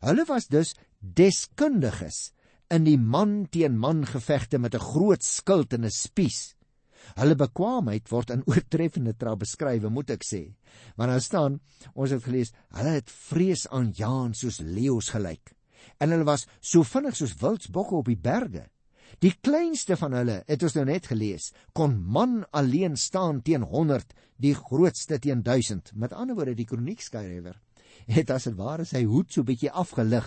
Hulle 0.04 0.25
was 0.30 0.47
dus 0.51 0.75
deskundiges 0.99 2.30
in 2.71 2.86
die 2.88 2.97
man 2.97 3.45
teen 3.51 3.75
man 3.80 4.06
gevegte 4.08 4.60
met 4.60 4.75
'n 4.75 4.88
groot 4.91 5.23
skild 5.23 5.73
en 5.73 5.86
'n 5.86 5.91
spies. 5.91 6.56
Hulle 7.18 7.38
bekwaamheid 7.40 8.10
word 8.12 8.34
in 8.36 8.44
oortreffende 8.50 9.16
trap 9.18 9.44
beskryf, 9.44 9.88
moet 9.90 10.14
ek 10.16 10.26
sê. 10.28 10.44
Want 10.98 11.14
daar 11.14 11.24
staan, 11.24 11.58
ons 11.94 12.14
het 12.14 12.24
gelees, 12.26 12.54
hulle 12.78 12.98
het 13.00 13.16
vrees 13.30 13.66
aan 13.70 13.92
Jaan 13.98 14.36
soos 14.38 14.62
leeu's 14.64 15.12
gelyk. 15.16 15.56
En 16.02 16.14
hulle 16.14 16.28
was 16.28 16.48
so 16.60 16.86
vinnig 16.86 17.18
soos 17.18 17.38
wildsbokke 17.42 17.98
op 17.98 18.12
die 18.12 18.20
berge. 18.20 18.68
Die 19.22 19.34
kleinste 19.44 19.98
van 20.00 20.16
hulle, 20.16 20.38
het 20.48 20.64
ons 20.64 20.78
nou 20.78 20.86
net 20.88 21.10
gelees, 21.12 21.52
kon 21.78 21.98
man 22.00 22.42
alleen 22.58 22.96
staan 22.98 23.42
teen 23.46 23.66
100, 23.68 24.16
die 24.42 24.56
grootste 24.56 25.20
teen 25.20 25.44
1000. 25.44 25.92
Met 26.00 26.16
ander 26.16 26.38
woorde, 26.38 26.56
die 26.58 26.70
kroniekskrywer 26.70 27.60
het 28.10 28.32
as 28.34 28.48
dit 28.50 28.56
ware 28.58 28.86
sy 28.88 29.04
hoed 29.06 29.32
so 29.34 29.46
bietjie 29.46 29.72
afgelig 29.72 30.26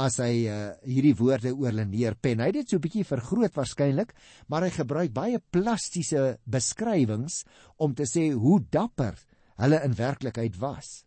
as 0.00 0.18
hy 0.22 0.46
uh, 0.50 0.74
hierdie 0.82 1.14
woorde 1.18 1.52
oor 1.54 1.74
Linier 1.74 2.16
pen. 2.18 2.42
Hy 2.42 2.50
het 2.50 2.58
dit 2.62 2.74
so 2.74 2.82
bietjie 2.82 3.06
vergroot 3.06 3.54
waarskynlik, 3.54 4.14
maar 4.50 4.66
hy 4.66 4.72
gebruik 4.74 5.14
baie 5.14 5.40
plastiese 5.54 6.38
beskrywings 6.50 7.42
om 7.78 7.94
te 7.94 8.06
sê 8.08 8.30
hoe 8.34 8.60
dapper 8.74 9.18
hulle 9.62 9.80
in 9.86 9.94
werklikheid 9.98 10.58
was. 10.58 11.04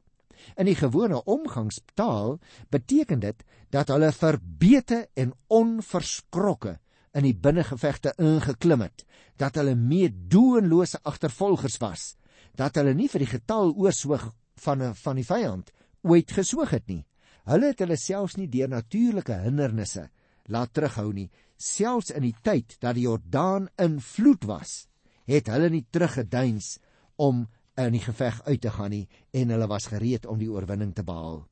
In 0.56 0.70
die 0.70 0.78
gewone 0.78 1.20
omgangstaal 1.26 2.38
beteken 2.72 3.24
dit 3.24 3.44
dat 3.74 3.90
hulle 3.92 4.14
verbete 4.16 5.08
en 5.18 5.34
onverskrokke 5.52 6.78
in 7.18 7.26
die 7.26 7.36
binnengevegte 7.36 8.14
ingeklim 8.22 8.86
het, 8.86 9.04
dat 9.42 9.58
hulle 9.58 9.76
meedoenlose 9.76 11.02
agtervolgers 11.04 11.80
was, 11.82 12.14
dat 12.58 12.78
hulle 12.78 12.94
nie 12.98 13.10
vir 13.10 13.26
die 13.26 13.34
getal 13.34 13.74
oorswig 13.74 14.30
van 14.64 14.82
'n 14.82 14.94
van 14.94 15.16
die 15.16 15.26
vyand 15.26 15.72
ooit 16.04 16.32
geswoeg 16.32 16.70
het 16.70 16.88
nie. 16.88 17.06
Hulle 17.48 17.72
het 17.72 17.82
hulle 17.84 17.98
selfs 18.00 18.36
nie 18.38 18.50
deur 18.52 18.70
natuurlike 18.72 19.38
hindernisse 19.46 20.10
laat 20.52 20.74
terughou 20.76 21.12
nie, 21.16 21.30
selfs 21.58 22.12
in 22.16 22.26
die 22.28 22.36
tyd 22.44 22.78
dat 22.84 22.96
die 22.98 23.06
Jordaan 23.08 23.68
in 23.82 23.98
vloed 24.04 24.46
was, 24.48 24.86
het 25.28 25.50
hulle 25.52 25.70
nie 25.72 25.86
teruggeduins 25.92 26.78
om 27.20 27.46
in 27.78 27.94
die 27.94 28.04
geveg 28.04 28.40
uit 28.48 28.62
te 28.64 28.72
gaan 28.74 28.94
nie 28.94 29.06
en 29.36 29.54
hulle 29.54 29.68
was 29.70 29.90
gereed 29.92 30.26
om 30.26 30.40
die 30.40 30.50
oorwinning 30.52 30.94
te 30.96 31.06
behaal. 31.08 31.44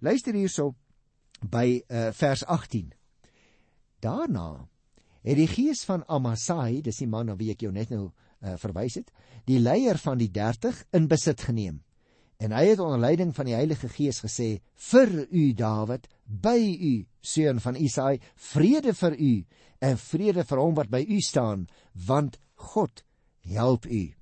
Luister 0.00 0.36
hierso 0.36 0.72
by 1.42 1.80
uh, 1.80 2.10
vers 2.14 2.44
18. 2.44 2.92
Daarna 4.02 4.68
het 5.22 5.38
die 5.38 5.48
gees 5.50 5.84
van 5.86 6.02
Amasai, 6.10 6.82
dis 6.82 7.02
die 7.02 7.10
man 7.10 7.28
na 7.30 7.36
wie 7.38 7.52
ek 7.54 7.62
jou 7.62 7.72
net 7.74 7.92
nou 7.94 8.08
uh, 8.08 8.56
verwys 8.58 8.98
het, 8.98 9.12
die 9.46 9.60
leier 9.62 9.98
van 10.02 10.18
die 10.18 10.30
30 10.30 10.84
in 10.98 11.08
besit 11.10 11.44
geneem. 11.46 11.82
En 12.42 12.50
hy 12.50 12.64
het 12.72 12.80
onder 12.82 12.98
leiding 12.98 13.30
van 13.36 13.46
die 13.46 13.54
Heilige 13.54 13.88
Gees 13.88 14.18
gesê: 14.24 14.58
"Vir 14.74 15.28
u 15.30 15.52
Dawid, 15.54 16.08
by 16.26 16.58
u, 16.58 17.06
seun 17.20 17.60
van 17.60 17.76
Isaai, 17.76 18.18
vrede 18.34 18.94
vir 18.94 19.14
u 19.14 19.34
en 19.78 19.98
vrede 19.98 20.44
vir 20.44 20.58
hom 20.58 20.74
wat 20.74 20.90
by 20.90 21.04
u 21.06 21.20
staan, 21.20 21.68
want 21.92 22.40
God 22.54 23.04
help 23.46 23.86
u." 23.86 24.14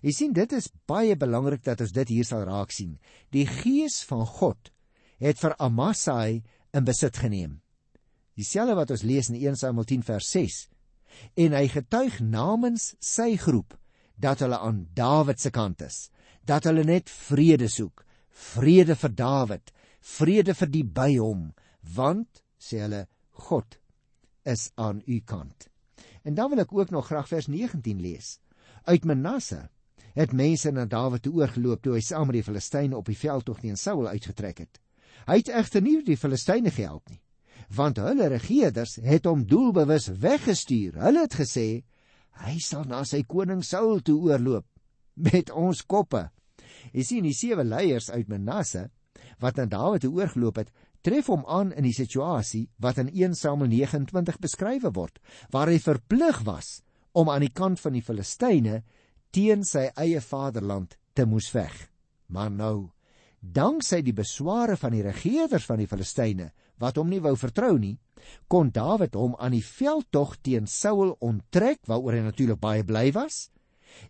Jy 0.00 0.12
sien 0.12 0.32
dit 0.32 0.52
is 0.52 0.70
baie 0.86 1.16
belangrik 1.16 1.64
dat 1.64 1.80
ons 1.80 1.92
dit 1.92 2.08
hier 2.08 2.24
sal 2.24 2.46
raak 2.48 2.72
sien. 2.72 2.98
Die 3.32 3.46
Gees 3.46 4.02
van 4.08 4.26
God 4.26 4.70
het 5.18 5.38
vir 5.38 5.56
Amasai 5.58 6.42
in 6.72 6.84
besit 6.84 7.16
geneem. 7.16 7.60
Dieselfde 8.36 8.76
wat 8.76 8.90
ons 8.90 9.02
lees 9.02 9.28
in 9.32 9.36
1 9.40 9.56
Samuel 9.56 9.84
10 9.84 10.02
vers 10.02 10.30
6. 10.30 10.68
En 11.36 11.52
hy 11.52 11.68
getuig 11.72 12.20
namens 12.20 12.94
sy 13.00 13.36
groep 13.36 13.76
dat 14.16 14.40
hulle 14.44 14.58
aan 14.58 14.86
Dawid 14.94 15.40
se 15.40 15.50
kant 15.50 15.82
is, 15.82 16.10
dat 16.46 16.68
hulle 16.68 16.84
net 16.86 17.10
vrede 17.10 17.68
soek, 17.68 18.04
vrede 18.30 18.96
vir 18.96 19.14
Dawid, 19.18 19.72
vrede 20.16 20.54
vir 20.54 20.70
die 20.70 20.84
by 20.84 21.16
hom, 21.18 21.50
want 21.96 22.42
sê 22.58 22.82
hulle 22.84 23.06
God 23.46 23.78
is 24.46 24.70
aan 24.78 25.02
u 25.06 25.20
kant. 25.26 25.68
En 26.26 26.34
dan 26.34 26.50
wil 26.50 26.62
ek 26.62 26.72
ook 26.74 26.90
nog 26.94 27.06
graag 27.10 27.28
vers 27.28 27.46
19 27.50 28.00
lees. 28.00 28.38
Uit 28.86 29.04
Manasse 29.04 29.68
het 30.16 30.32
mense 30.32 30.70
na 30.70 30.86
Dawid 30.86 31.22
toe 31.26 31.34
oorgeloop 31.42 31.82
toe 31.82 31.96
hy 31.98 32.02
saam 32.02 32.30
met 32.30 32.38
die 32.38 32.46
Filistyne 32.46 32.96
op 32.96 33.10
die 33.10 33.18
veldtog 33.18 33.60
teen 33.60 33.76
Saul 33.76 34.08
uitgetrek 34.08 34.62
het. 34.64 34.80
Hy 35.26 35.40
het 35.42 35.50
egter 35.50 35.82
nie 35.82 35.98
die 36.06 36.18
Filistyne 36.18 36.70
gehelp 36.70 37.10
nie, 37.10 37.20
want 37.74 37.98
hulle 37.98 38.30
regerders 38.30 38.96
het 39.02 39.26
hom 39.26 39.44
doelbewus 39.50 40.08
weggestuur. 40.22 41.00
Hulle 41.02 41.26
het 41.26 41.34
gesê 41.34 41.68
hy 42.46 42.56
sal 42.62 42.86
na 42.86 43.02
sy 43.04 43.24
koning 43.26 43.64
Saul 43.64 44.00
toe 44.06 44.18
oorloop 44.30 44.66
met 45.16 45.50
ons 45.50 45.82
koppe. 45.88 46.28
Jy 46.92 47.04
sien 47.04 47.26
die 47.26 47.36
sewe 47.36 47.64
leiers 47.64 48.10
uit 48.12 48.28
Manasse 48.28 48.88
wat 49.42 49.58
na 49.58 49.66
Dawid 49.68 50.04
toe 50.04 50.14
oorgeloop 50.16 50.60
het, 50.62 50.70
tref 51.04 51.28
hom 51.30 51.44
aan 51.46 51.72
in 51.76 51.84
die 51.86 51.94
situasie 51.94 52.66
wat 52.82 52.98
in 53.02 53.10
1 53.12 53.36
Samuel 53.38 53.70
29 53.72 54.40
beskrywe 54.42 54.92
word, 54.96 55.20
waar 55.52 55.70
hy 55.70 55.78
verplig 55.82 56.40
was 56.46 56.80
om 57.16 57.30
aan 57.32 57.44
die 57.46 57.52
kant 57.52 57.80
van 57.80 57.96
die 57.96 58.04
Filistyne 58.04 58.82
teen 59.34 59.64
sy 59.64 59.88
eie 59.96 60.20
vaderland 60.24 60.96
te 61.16 61.26
moes 61.28 61.48
veg. 61.52 61.74
Maar 62.32 62.50
nou, 62.50 62.90
danksy 63.40 64.02
die 64.04 64.16
besware 64.16 64.76
van 64.80 64.96
die 64.96 65.04
regerders 65.04 65.66
van 65.68 65.80
die 65.80 65.88
Filistyne 65.90 66.50
wat 66.82 66.98
hom 67.00 67.08
nie 67.08 67.22
wou 67.24 67.36
vertrou 67.40 67.76
nie, 67.80 67.96
kon 68.50 68.72
Dawid 68.74 69.14
hom 69.16 69.36
aan 69.40 69.54
die 69.56 69.64
veldtog 69.64 70.36
teen 70.44 70.66
Saul 70.68 71.14
onttrek 71.24 71.84
waaroor 71.88 72.18
hy 72.18 72.24
natuurlik 72.26 72.60
baie 72.60 72.84
bly 72.84 73.10
was. 73.16 73.46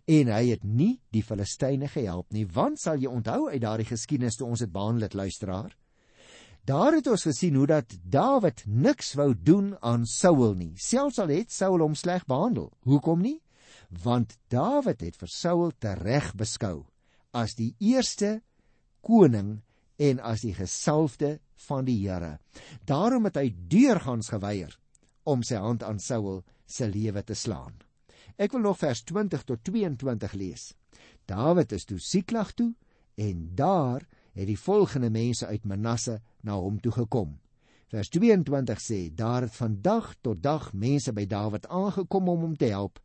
En 0.05 0.31
hy 0.31 0.43
het 0.49 0.63
nie 0.63 0.99
die 1.11 1.23
Filistyne 1.23 1.87
gehelp 1.87 2.31
nie, 2.33 2.45
want 2.45 2.79
sal 2.79 2.99
jy 2.99 3.11
onthou 3.11 3.49
uit 3.49 3.61
daardie 3.61 3.87
geskiedenis 3.87 4.37
toe 4.39 4.47
ons 4.47 4.63
dit 4.63 4.71
behandel 4.71 5.07
het 5.07 5.17
luisteraar, 5.17 5.75
Daar 6.67 6.97
het 6.97 7.07
ons 7.07 7.23
gesien 7.23 7.55
hoe 7.55 7.67
dat 7.67 7.93
Dawid 8.03 8.65
niks 8.67 9.13
wou 9.15 9.31
doen 9.39 9.77
aan 9.79 10.03
Saul 10.05 10.51
nie. 10.59 10.73
Selfs 10.75 11.19
al 11.23 11.31
het 11.31 11.51
Saul 11.55 11.79
hom 11.79 11.95
sleg 11.95 12.25
behandel. 12.27 12.73
Hoekom 12.83 13.23
nie? 13.23 13.37
Want 14.03 14.35
Dawid 14.51 14.99
het 15.05 15.15
vir 15.15 15.31
Saul 15.31 15.71
tereg 15.79 16.33
beskou 16.35 16.83
as 17.31 17.55
die 17.55 17.71
eerste 17.79 18.41
koning 18.99 19.61
en 19.95 20.19
as 20.19 20.43
die 20.43 20.55
gesalfde 20.57 21.37
van 21.69 21.87
die 21.87 22.01
Here. 22.01 22.35
Daarom 22.83 23.29
het 23.29 23.39
hy 23.39 23.47
deurgangs 23.71 24.33
geweier 24.35 24.75
om 25.23 25.47
sy 25.47 25.61
hand 25.63 25.87
aan 25.87 26.03
Saul 26.03 26.41
se 26.67 26.87
lewe 26.91 27.23
te 27.23 27.35
slaan. 27.35 27.79
Ek 28.37 28.53
wil 28.53 28.61
nog 28.61 28.77
vers 28.77 29.01
20 29.01 29.43
tot 29.49 29.63
22 29.65 30.33
lees. 30.37 30.69
Dawid 31.25 31.71
is 31.73 31.87
toe 31.89 31.97
Siklag 31.99 32.53
toe 32.53 32.75
en 33.17 33.49
daar 33.57 34.05
het 34.37 34.45
die 34.45 34.59
volgende 34.59 35.09
mense 35.09 35.47
uit 35.49 35.65
Manasse 35.65 36.19
na 36.45 36.53
hom 36.53 36.77
toe 36.79 36.93
gekom. 36.93 37.39
Vers 37.89 38.11
22 38.13 38.81
sê: 38.83 38.99
Daar 39.15 39.47
het 39.47 39.55
van 39.55 39.79
dag 39.81 40.11
tot 40.21 40.43
dag 40.43 40.69
mense 40.73 41.13
by 41.13 41.25
Dawid 41.25 41.65
aangekom 41.67 42.29
om 42.29 42.45
hom 42.45 42.55
te 42.55 42.69
help, 42.69 42.99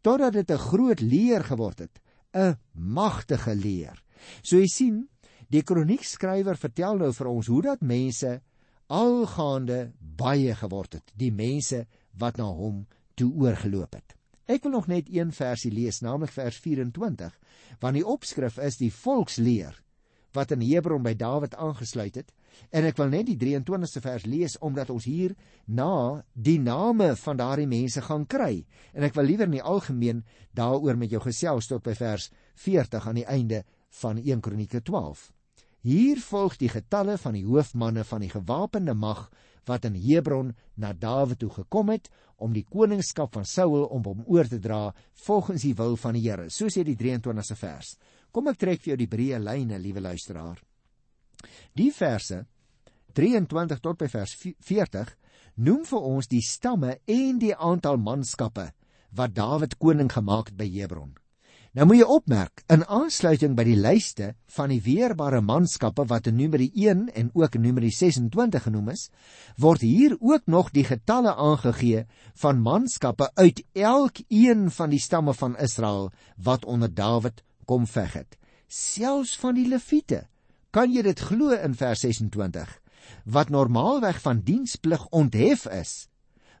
totdat 0.00 0.32
dit 0.32 0.50
'n 0.50 0.64
groot 0.70 1.00
leer 1.00 1.44
geword 1.44 1.78
het, 1.78 2.00
'n 2.34 2.58
magtige 2.72 3.54
leer. 3.54 4.04
So 4.42 4.56
jy 4.56 4.66
sien, 4.66 5.08
die 5.48 5.62
kroniekskrywer 5.62 6.56
vertel 6.56 6.96
nou 6.96 7.12
vir 7.12 7.26
ons 7.26 7.46
hoe 7.46 7.62
dat 7.62 7.80
mense 7.80 8.40
algaande 8.86 9.92
baie 9.98 10.54
geword 10.54 10.92
het, 10.92 11.12
die 11.16 11.32
mense 11.32 11.86
wat 12.12 12.36
na 12.36 12.44
hom 12.44 12.86
toe 13.22 13.30
oorgeloop 13.46 13.94
het. 13.98 14.16
Ek 14.50 14.66
wil 14.66 14.74
nog 14.74 14.90
net 14.90 15.08
een 15.12 15.30
versie 15.32 15.70
lees, 15.72 16.02
naamlik 16.02 16.34
vers 16.34 16.58
24, 16.60 17.32
want 17.80 17.96
die 17.96 18.06
opskrif 18.06 18.58
is 18.58 18.80
die 18.80 18.90
volksleer 18.92 19.78
wat 20.32 20.52
in 20.54 20.62
Hebron 20.64 21.02
by 21.04 21.12
Dawid 21.12 21.54
aangesluit 21.60 22.16
het. 22.16 22.30
En 22.72 22.86
ek 22.88 22.96
wil 22.96 23.10
net 23.12 23.26
die 23.28 23.36
23ste 23.36 24.00
vers 24.04 24.24
lees 24.28 24.56
omdat 24.64 24.90
ons 24.92 25.04
hier 25.08 25.34
na 25.68 26.22
die 26.32 26.58
name 26.60 27.10
van 27.20 27.36
daardie 27.40 27.68
mense 27.68 28.00
gaan 28.04 28.24
kry. 28.24 28.64
En 28.96 29.04
ek 29.04 29.16
wil 29.16 29.28
liewer 29.28 29.48
in 29.48 29.58
die 29.58 29.64
algemeen 29.74 30.24
daaroor 30.56 30.96
met 31.00 31.12
jou 31.12 31.20
gesels 31.20 31.68
tot 31.68 31.84
by 31.84 31.94
vers 31.98 32.30
40 32.64 33.08
aan 33.08 33.20
die 33.20 33.28
einde 33.28 33.62
van 34.00 34.20
1 34.20 34.40
Kronieke 34.40 34.80
12. 34.80 35.28
Hier 35.84 36.20
volg 36.22 36.56
die 36.60 36.72
getalle 36.72 37.18
van 37.18 37.36
die 37.36 37.44
hoofmanne 37.44 38.04
van 38.08 38.24
die 38.24 38.32
gewapende 38.32 38.94
mag 38.94 39.26
wat 39.68 39.86
in 39.88 39.96
Hebron 39.98 40.52
na 40.74 40.92
Dawid 40.92 41.38
toe 41.38 41.50
gekom 41.50 41.92
het 41.92 42.08
om 42.42 42.52
die 42.54 42.64
koningskap 42.66 43.34
van 43.36 43.46
Saul 43.46 43.86
om 43.86 44.02
hom 44.06 44.24
oor 44.26 44.48
te 44.48 44.58
dra 44.58 44.90
volgens 45.26 45.62
die 45.62 45.74
wil 45.78 45.96
van 45.96 46.16
die 46.18 46.24
Here. 46.24 46.48
So 46.50 46.66
sê 46.66 46.84
die 46.86 46.96
23ste 46.98 47.56
vers. 47.58 47.94
Kom 48.32 48.48
ek 48.50 48.58
trek 48.58 48.82
vir 48.82 48.94
jou 48.94 48.98
die 49.04 49.10
breë 49.10 49.38
lyne, 49.42 49.78
liewe 49.78 50.02
luisteraar. 50.02 50.58
Die 51.76 51.90
verse 51.94 52.44
23 53.14 53.80
tot 53.84 53.98
by 54.00 54.08
vers 54.08 54.34
40 54.40 55.16
noem 55.54 55.82
vir 55.84 56.06
ons 56.12 56.30
die 56.32 56.42
stamme 56.42 56.96
en 57.06 57.38
die 57.42 57.54
aantal 57.54 58.00
manskappe 58.00 58.70
wat 59.12 59.34
Dawid 59.36 59.76
koning 59.78 60.08
gemaak 60.12 60.50
het 60.50 60.56
by 60.56 60.68
Hebron. 60.72 61.12
Nou 61.72 61.86
moet 61.88 62.02
jy 62.02 62.04
opmerk, 62.04 62.60
in 62.68 62.82
aansluiting 62.84 63.54
by 63.56 63.64
die 63.64 63.78
lyste 63.80 64.34
van 64.58 64.68
die 64.68 64.82
weerbare 64.84 65.38
manskappe 65.40 66.04
wat 66.10 66.26
in 66.28 66.36
Numeri 66.36 66.66
1 66.76 67.06
en 67.16 67.30
ook 67.32 67.54
in 67.56 67.62
Numeri 67.64 67.88
26 67.88 68.66
genoem 68.66 68.90
is, 68.92 69.06
word 69.56 69.80
hier 69.80 70.12
ook 70.20 70.44
nog 70.52 70.68
die 70.76 70.84
getalle 70.84 71.32
aangegee 71.32 72.02
van 72.42 72.60
manskappe 72.60 73.30
uit 73.40 73.62
elkeen 73.72 74.66
van 74.68 74.92
die 74.92 75.00
stamme 75.00 75.32
van 75.32 75.56
Israel 75.56 76.10
wat 76.36 76.68
onder 76.68 76.92
Dawid 76.92 77.40
kom 77.64 77.88
veg 77.88 78.18
het. 78.20 78.36
Selfs 78.68 79.32
van 79.40 79.56
die 79.56 79.64
leviete. 79.70 80.26
Kan 80.76 80.92
jy 80.92 81.06
dit 81.08 81.24
glo 81.24 81.56
in 81.56 81.72
vers 81.72 82.04
26? 82.04 82.68
Wat 83.24 83.48
normaalweg 83.48 84.20
van 84.20 84.44
diensplig 84.44 85.08
onthef 85.08 85.64
is, 85.72 85.94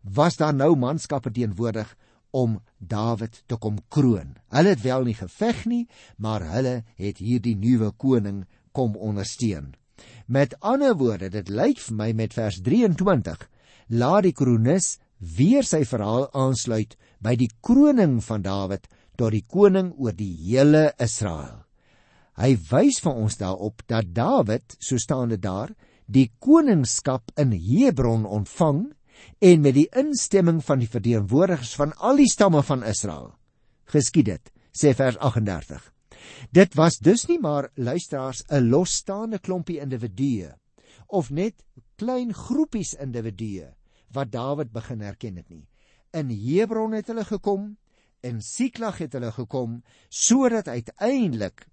was 0.00 0.40
daar 0.40 0.56
nou 0.56 0.72
manskappe 0.72 1.30
teenwoordig 1.36 1.92
om 2.32 2.58
Dawid 2.78 3.42
te 3.46 3.56
kom 3.60 3.78
kroon. 3.88 4.34
Hulle 4.50 4.74
het 4.74 4.82
wel 4.82 5.06
nie 5.06 5.16
geveg 5.16 5.64
nie, 5.70 5.84
maar 6.16 6.44
hulle 6.54 6.82
het 6.98 7.20
hierdie 7.22 7.56
nuwe 7.56 7.92
koning 7.96 8.42
kom 8.72 8.96
ondersteun. 8.96 9.74
Met 10.26 10.56
ander 10.60 10.96
woorde, 10.98 11.28
dit 11.30 11.48
lyk 11.48 11.78
vir 11.78 11.96
my 11.96 12.10
met 12.16 12.34
vers 12.34 12.58
23 12.64 13.48
laat 13.92 14.24
die 14.24 14.32
kronikus 14.32 14.96
weer 15.18 15.66
sy 15.66 15.84
verhaal 15.86 16.26
aansluit 16.34 16.96
by 17.22 17.36
die 17.38 17.50
kroning 17.62 18.18
van 18.24 18.42
Dawid 18.42 18.88
tot 19.20 19.34
die 19.34 19.44
koning 19.46 19.92
oor 20.00 20.16
die 20.16 20.32
hele 20.48 20.90
Israel. 20.98 21.62
Hy 22.40 22.56
wys 22.70 22.98
vir 23.04 23.12
ons 23.12 23.36
daarop 23.38 23.84
dat 23.86 24.14
Dawid, 24.16 24.76
so 24.80 24.96
staan 24.98 25.34
dit 25.34 25.42
daar, 25.42 25.74
die 26.08 26.30
koningskap 26.40 27.30
in 27.38 27.52
Hebron 27.52 28.24
ontvang 28.26 28.88
en 29.38 29.60
met 29.60 29.74
die 29.74 29.88
instemming 29.98 30.62
van 30.64 30.78
die 30.82 30.88
verteenwoordigers 30.88 31.74
van 31.74 31.94
al 31.96 32.16
die 32.16 32.30
stamme 32.30 32.62
van 32.62 32.84
Israel. 32.84 33.32
Geskied 33.90 34.26
dit, 34.30 34.52
sê 34.72 34.94
vers 34.94 35.18
38. 35.18 35.92
Dit 36.50 36.74
was 36.78 36.98
dus 36.98 37.26
nie 37.26 37.40
maar 37.40 37.70
luisteraars 37.74 38.44
'n 38.48 38.68
losstaande 38.70 39.38
klompie 39.38 39.80
individue 39.80 40.52
of 41.06 41.30
net 41.30 41.64
klein 41.96 42.32
groepies 42.34 42.94
individue 42.94 43.74
wat 44.12 44.32
Dawid 44.32 44.72
begin 44.72 45.00
herken 45.00 45.36
het 45.36 45.48
nie. 45.48 45.68
In 46.12 46.30
Hebron 46.30 46.92
het 46.92 47.06
hulle 47.06 47.24
gekom 47.24 47.76
in 48.20 48.40
Siklag 48.40 48.98
het 48.98 49.12
hulle 49.12 49.32
gekom 49.32 49.82
sodat 50.08 50.68
uiteindelik 50.68 51.66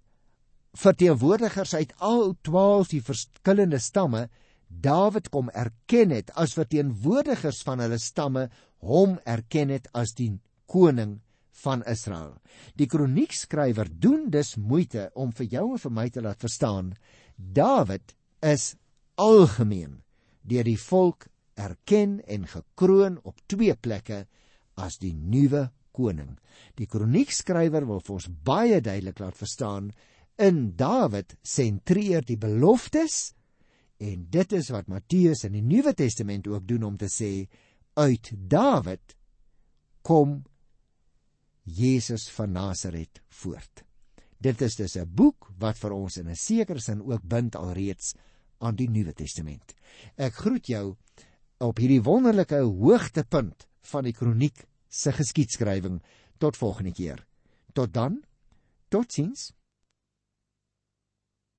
verteenwoordigers 0.72 1.74
uit 1.74 1.92
al 1.98 2.34
12 2.42 2.88
die 2.88 3.02
verskillende 3.02 3.78
stamme 3.78 4.28
Dawid 4.70 5.28
kom 5.34 5.50
erken 5.50 6.14
het 6.14 6.30
as 6.38 6.54
verteenwoordigers 6.54 7.60
van 7.66 7.82
hulle 7.82 7.98
stamme 7.98 8.46
hom 8.86 9.18
erken 9.28 9.74
het 9.74 9.90
as 9.92 10.14
die 10.16 10.30
koning 10.70 11.18
van 11.60 11.82
Israel. 11.90 12.36
Die 12.78 12.88
kroniekskrywer 12.88 13.90
doen 13.90 14.30
dus 14.32 14.54
moeite 14.56 15.10
om 15.14 15.34
vir 15.36 15.50
jou 15.56 15.66
en 15.74 15.82
vir 15.82 15.94
my 15.98 16.06
te 16.08 16.22
laat 16.24 16.40
verstaan 16.40 16.94
Dawid 17.36 18.14
is 18.46 18.74
algemeen 19.20 20.00
deur 20.48 20.64
die 20.64 20.78
volk 20.80 21.26
erken 21.60 22.20
en 22.24 22.46
gekroon 22.48 23.18
op 23.28 23.42
twee 23.50 23.74
plekke 23.76 24.24
as 24.80 24.96
die 25.02 25.12
nuwe 25.12 25.66
koning. 25.92 26.38
Die 26.78 26.88
kroniekskrywer 26.88 27.84
wil 27.88 28.00
vir 28.00 28.16
ons 28.16 28.30
baie 28.30 28.80
duidelik 28.80 29.20
laat 29.20 29.36
verstaan 29.36 29.90
in 30.40 30.70
Dawid 30.76 31.36
sentreer 31.44 32.24
die 32.24 32.38
beloftes 32.40 33.34
en 34.00 34.26
dit 34.32 34.52
is 34.56 34.70
wat 34.72 34.88
Matteus 34.88 35.44
in 35.44 35.58
die 35.58 35.64
Nuwe 35.64 35.92
Testament 35.94 36.48
ook 36.48 36.66
doen 36.68 36.86
om 36.88 36.96
te 36.96 37.10
sê 37.12 37.48
uit 38.00 38.32
Dawid 38.32 39.16
kom 40.06 40.40
Jesus 41.68 42.30
van 42.32 42.54
Nasaret 42.56 43.20
voort. 43.42 43.84
Dit 44.40 44.62
is 44.64 44.76
dus 44.76 44.96
'n 44.96 45.04
boek 45.04 45.52
wat 45.58 45.78
vir 45.78 45.92
ons 45.92 46.16
in 46.16 46.28
'n 46.28 46.36
sekere 46.36 46.80
sin 46.80 47.02
ook 47.02 47.22
bind 47.22 47.56
alreeds 47.56 48.14
aan 48.58 48.76
die 48.76 48.88
Nuwe 48.88 49.12
Testament. 49.12 49.74
Ek 50.16 50.34
groet 50.34 50.66
jou 50.66 50.96
op 51.58 51.76
hierdie 51.76 52.02
wonderlike 52.02 52.56
hoogtepunt 52.56 53.66
van 53.92 54.04
die 54.04 54.12
kroniek 54.12 54.64
se 54.88 55.12
geskiedskrywing 55.12 56.02
tot 56.38 56.56
volgende 56.56 56.92
keer. 56.92 57.26
Tot 57.72 57.92
dan. 57.92 58.22
Totsiens. 58.88 59.52